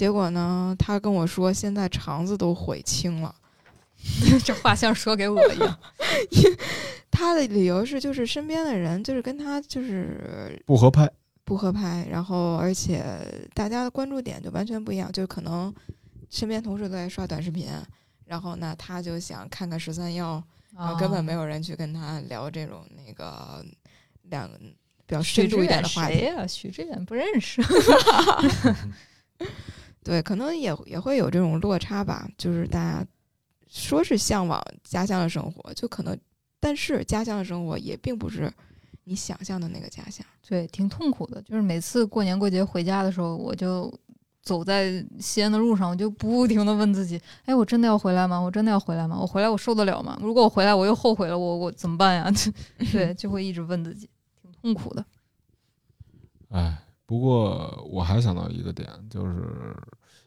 [0.00, 3.34] 结果呢，他跟我说，现在肠子都悔青了。
[4.42, 5.78] 这话像说给我一样。
[7.10, 11.06] 他的理由是，就是身边的人就是跟他就是不合拍，
[11.44, 13.04] 不合拍，然后而且
[13.52, 15.70] 大家的关注点就完全不一样，就可能
[16.30, 17.68] 身边同事都在刷短视频，
[18.24, 20.42] 然后呢，他就想看看十三幺，
[20.74, 23.62] 然后根本没有有人去跟他聊这种那个
[24.30, 24.58] 两个
[25.04, 26.14] 比较深度一点的话题。
[26.14, 27.62] 谁呀、许志远不认识。
[30.02, 33.06] 对，可能也也会有这种落差吧，就是大家
[33.68, 36.18] 说是向往家乡的生活，就可能，
[36.58, 38.52] 但是家乡的生活也并不是
[39.04, 40.24] 你想象的那个家乡。
[40.46, 41.40] 对，挺痛苦的。
[41.42, 43.92] 就是每次过年过节回家的时候，我就
[44.42, 48.38] 走在西安的路上，我就不停的问自己：哎，我真的要回来吗？
[48.40, 49.18] 我真的要回来吗？
[49.20, 50.18] 我回来我受得了吗？
[50.22, 52.32] 如果我回来我又后悔了，我我怎么办呀？
[52.90, 54.08] 对，就会一直问自己，
[54.40, 55.04] 挺痛苦的。
[56.48, 56.76] 哎，
[57.10, 59.42] 不过我还想到一个点，就是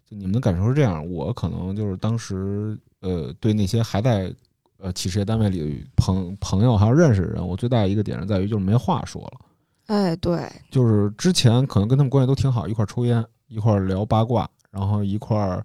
[0.05, 4.35] 就你们的感受是这样，我可能就是当时呃对那些还在
[4.79, 9.39] 呃企事业单位里的朋朋友还有认识的人，我最大的一个点是在于就是没话说了。
[9.85, 15.63] 哎，对，就是之前可能跟他们关系都挺好，一块儿抽烟，一块儿聊八卦，然后一块儿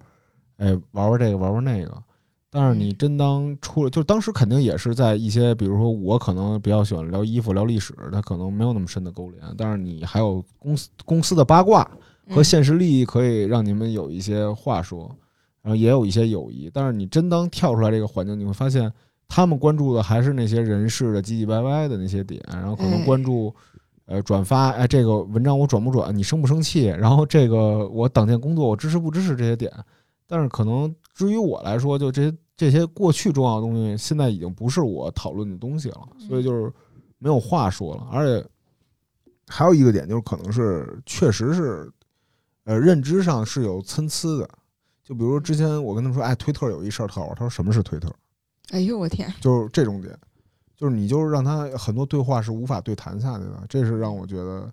[0.58, 2.00] 哎玩玩这个玩玩那个。
[2.50, 9.42] 但是你嗯真当出了，就当时肯定也是在一些，比如说我可能比较喜欢聊衣服、聊历史，他可能没有那么深的勾连。
[9.56, 11.82] 但是你还有公司公司的八卦
[12.30, 15.14] 和嗯现实利益，可以让你们有一些话说，
[15.62, 16.70] 然后也有一些友谊。
[16.72, 18.92] 但是你真当跳出来这个环境，你会发现
[19.28, 23.54] 他们关注的还是那些人事的唧唧歪歪的那些点，然后可能哎关注。
[24.10, 26.16] 呃，转发，哎，这个文章我转不转？
[26.16, 26.86] 你生不生气？
[26.86, 29.70] 然后这个我党建工作我支持不支持这些点？
[30.26, 36.72] 但是可能至于我来说，就这些这些过去重要的东西，现在已经不是我讨论的东西了，所以就是
[37.18, 38.06] 没有话说了。
[38.12, 38.48] 而且
[39.48, 41.90] 还有一个点就是，可能是确实是，
[42.62, 44.48] 呃，认知上是有参差的。
[45.02, 48.08] 就比如之前我跟他们说，哎，推特有一事儿特好玩，他说什么是推特？
[48.70, 50.16] 哎呦我天，就是这种点，
[50.76, 54.72] 就是你就是让他很多对话是无法对谈下去的，这是让我觉得，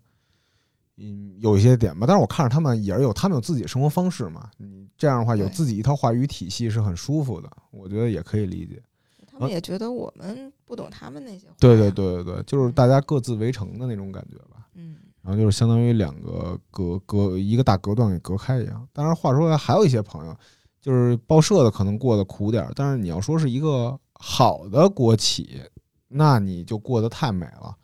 [0.98, 2.06] 嗯，有一些点吧。
[2.08, 8.82] 但是我看着他们也是有他们有自己的生活方式嘛，你这样的话有自己一套话语体系是很舒服的，我觉得也可以理解。
[9.26, 11.56] 他们也觉得我们不懂他们那些话。
[11.60, 14.66] 对对，对对对，就是大家各自围城的那种感觉吧。
[14.76, 18.88] 嗯，然后就是相当于两个隔隔一个大隔断给隔开一样。
[18.93, 20.34] 当然话说回来，还有一些朋友，
[20.80, 25.60] 就是报社的可能过得苦点儿，但是你要说是一个好的国企，
[26.08, 27.76] 那你就过得太美了。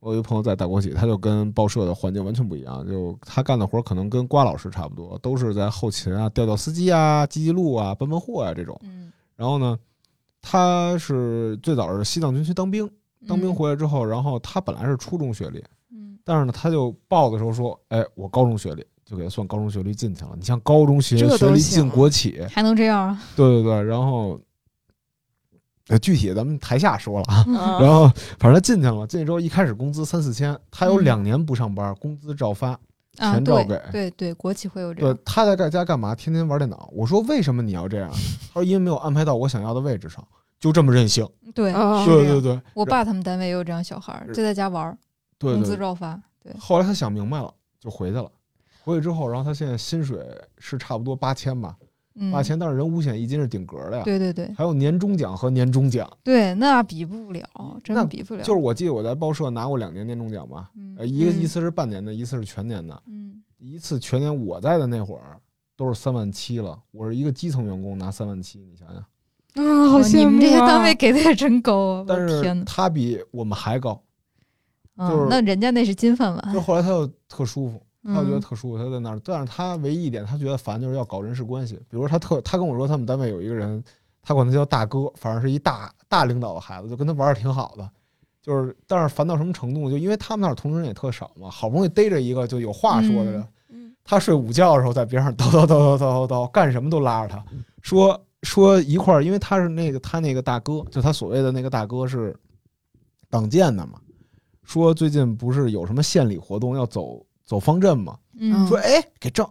[0.00, 8.78] 我有一个朋友在大国企，他就跟报社的环境完全不一样，就他干的活儿可能跟瓜老师差不多，都是在后勤啊、调调司机啊、记记录啊、搬搬货啊这种。
[8.82, 9.78] 嗯，然后呢，
[10.40, 12.90] 他是最早是西藏军区当兵，
[13.28, 20.30] 当兵回来之后，然后他本来是初中学历，嗯，但是呢，他就报的时候说：“哎，我高中学历，就给他算高中学历进去了。
[20.34, 23.22] 你像高中学学历进国企，还能这样啊？
[23.36, 24.40] 对对对，然后。”
[25.90, 32.78] 呃，具体咱们台下说了啊，啊然后反正他进去了，进去之后一开始工资三四千，他有嗯两年不上班，工资照发。
[33.18, 36.14] 啊，对钱照给对对，国企会有这样对。，他在家干嘛？
[36.14, 36.88] 天天玩电脑。
[36.92, 38.08] 我说为什么你要这样？
[38.54, 40.26] 他说因为没有安排到我想要的位置上，
[40.60, 41.28] 就这么任性。
[41.52, 44.96] 对，啊对对对我爸他们单位也有这样小孩，就在家玩儿，
[45.38, 46.18] 工资照发。
[46.42, 48.30] 对，后来他想明白了，就回去了。
[48.84, 50.24] 回去之后，然后他现在薪水
[50.58, 51.86] 是差不多八千吧，嗯，
[52.32, 56.10] 八千，但是人五险一金是顶格的呀，对对对还有年终奖和年终奖。
[56.22, 57.42] 对，那比不了，
[57.82, 58.42] 真的比不了。
[58.42, 63.02] 就是我记得我在报社拿过两年年终奖吧，嗯呃，一个嗯一次是半年的，一次是全年的。
[63.06, 65.38] 嗯一次全年我在的那会儿
[65.76, 68.96] 都是三万七了，我是一个基层员工拿三万七，你想想，
[69.62, 70.24] 啊，好羡慕、啊！
[70.24, 72.04] 你们这些单位给的也真高啊！
[72.08, 72.26] 但！
[72.26, 74.02] 是他比我们还高，
[74.96, 79.20] 嗯就是那人家那是金饭碗就，后来他又特舒服，他就觉得嗯特舒服，他在那儿。
[79.24, 81.76] 但是他唯一一点，他觉得烦就是要搞人事关系。
[81.88, 83.82] 比如他特，他跟我说他们单位有一个人，
[84.22, 87.90] 他管他叫大哥，反正是一大大领导的孩子，就跟他玩的挺好的。
[88.42, 89.90] 就是，但是烦到什么程度？
[89.90, 97.44] 就因为他们那儿同龄人也特少嘛，好不容易逮着一个就有话说的人，嗯他睡午觉的时候在边上叨叨叨叨叨叨叨，干什么都拉着他
[97.82, 102.34] 说说一块儿，因为他是那个他那个大哥，就他所谓的那个大哥是
[103.28, 104.00] 党建的嘛，
[104.64, 109.44] 说最近不是有什么献礼活动要走走方阵嘛，嗯，说哎给郑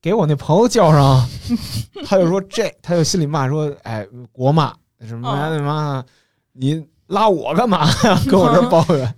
[0.00, 1.28] 给我那朋友叫上，
[2.06, 4.72] 他就说这他就心里骂说哎国骂
[5.06, 6.02] 什么呀哦那妈
[6.54, 8.18] 你拉我干嘛呀？
[8.26, 9.14] 跟我这儿抱怨，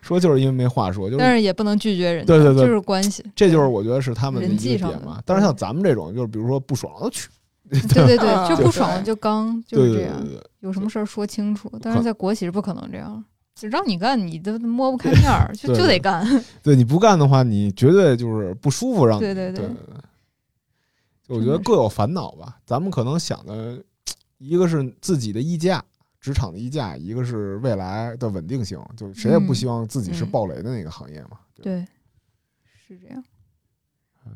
[0.00, 3.22] 说就是因为没话说，就是但是也不能拒绝人家，对对对就是关系。
[3.36, 5.20] 这就是我觉得是他们的一人际上点嘛。
[5.26, 7.28] 但是像咱们这种，就是比如说不爽了去，
[7.68, 10.16] 对对对，啊就不爽了就刚，就对是这样
[10.60, 11.70] 有什么事儿说清楚。
[11.82, 13.22] 但是在国企是不可能这样，
[13.60, 16.26] 就让你干，你都摸不开面儿，就就得干。
[16.62, 19.76] 对你不干的话，你绝对就是不舒服，让你对对对对
[21.28, 22.58] 我觉得各有烦恼吧。
[22.64, 23.78] 咱们可能想的，
[24.38, 25.84] 一个是自己的溢价，
[26.18, 28.82] 职场的溢价，一个是未来的稳定性。
[28.96, 31.38] 就谁也不嗯希望自己是嗯暴雷的那个行业嘛。
[31.54, 31.86] 对对，
[32.88, 33.22] 是这样。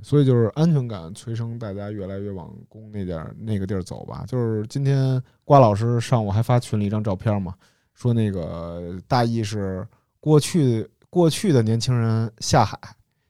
[0.02, 4.24] 所以就是安全感催生大家越来越往工那点儿那个地儿走吧。
[4.26, 7.54] 就是今天瓜老师上午还发群里一张照片嘛，
[7.94, 9.86] 说那个大意是
[10.20, 12.78] 过去过去的年轻人下海，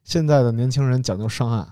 [0.02, 1.68] 现在的年轻人讲究上岸，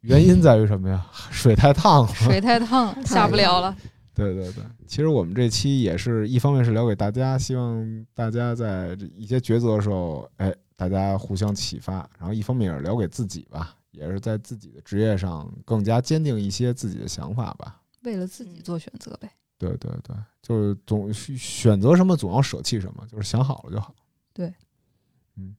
[0.00, 1.06] 原因在于什么呀？
[1.30, 2.08] 水太烫了。
[2.14, 3.76] 水太烫，下不了了。
[4.14, 17.82] 对对对，其实我们这期也是一方面是聊给大家，希望大家在一些抉择的时候，哎，大家互相启发，然后一方面也是聊给自己吧，也是在自己的职业上更加坚定一些自己的想法吧。
[18.04, 19.30] 为了自己做选择呗。
[19.58, 23.94] 对对对，就是总选择什么总要舍弃什么，就是想好了就好。
[24.32, 24.52] 对，
[25.36, 25.54] 嗯，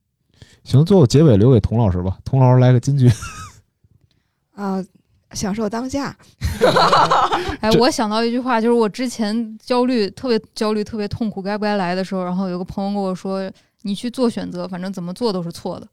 [0.64, 3.10] 行，最后结尾留给童老师吧，童老师来个金句。
[4.54, 4.84] 啊，
[5.32, 6.16] 享受当下。
[7.62, 13.52] 哎，我想到一句话，就是我之前焦虑、特别焦虑、特别痛苦，该不该来的时候，然后有个朋友跟我说
[13.84, 15.88] ：“你去做选择，反正怎么做都是错的。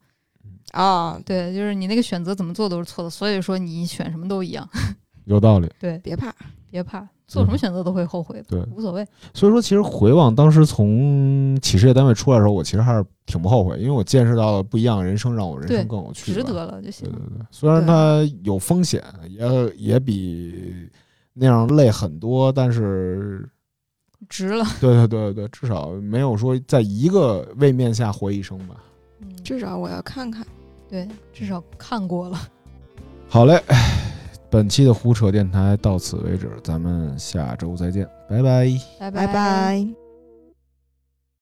[0.72, 4.68] 啊，对，就是你那个选择怎么做都是错的，所以说你选什么都一样。
[5.26, 6.34] 有道理，对，别怕，
[6.70, 9.06] 别怕，做什么选择都会后悔的，对无所谓。
[9.32, 16.32] 所以说，其实回望当时从企事业单位出来的时候，我其实还是挺不后悔，因为我见识到了不一样的人生，让我人生更有趣。
[16.32, 17.18] 值得了就行对。
[17.18, 20.88] 对对，虽然它有风险，也也比
[21.32, 23.48] 那样累很多，但是
[24.28, 24.64] 值了。
[24.80, 28.76] 对对对对，至少没有说在一个位面下活一生吧。
[29.20, 30.46] 嗯，至少我要看看。
[30.88, 32.38] 对，至少看过了。
[33.26, 33.60] 好嘞，
[34.54, 38.68] 本期的胡扯电台到此为止，咱们下周再见，拜拜。
[39.00, 40.03] 拜拜拜。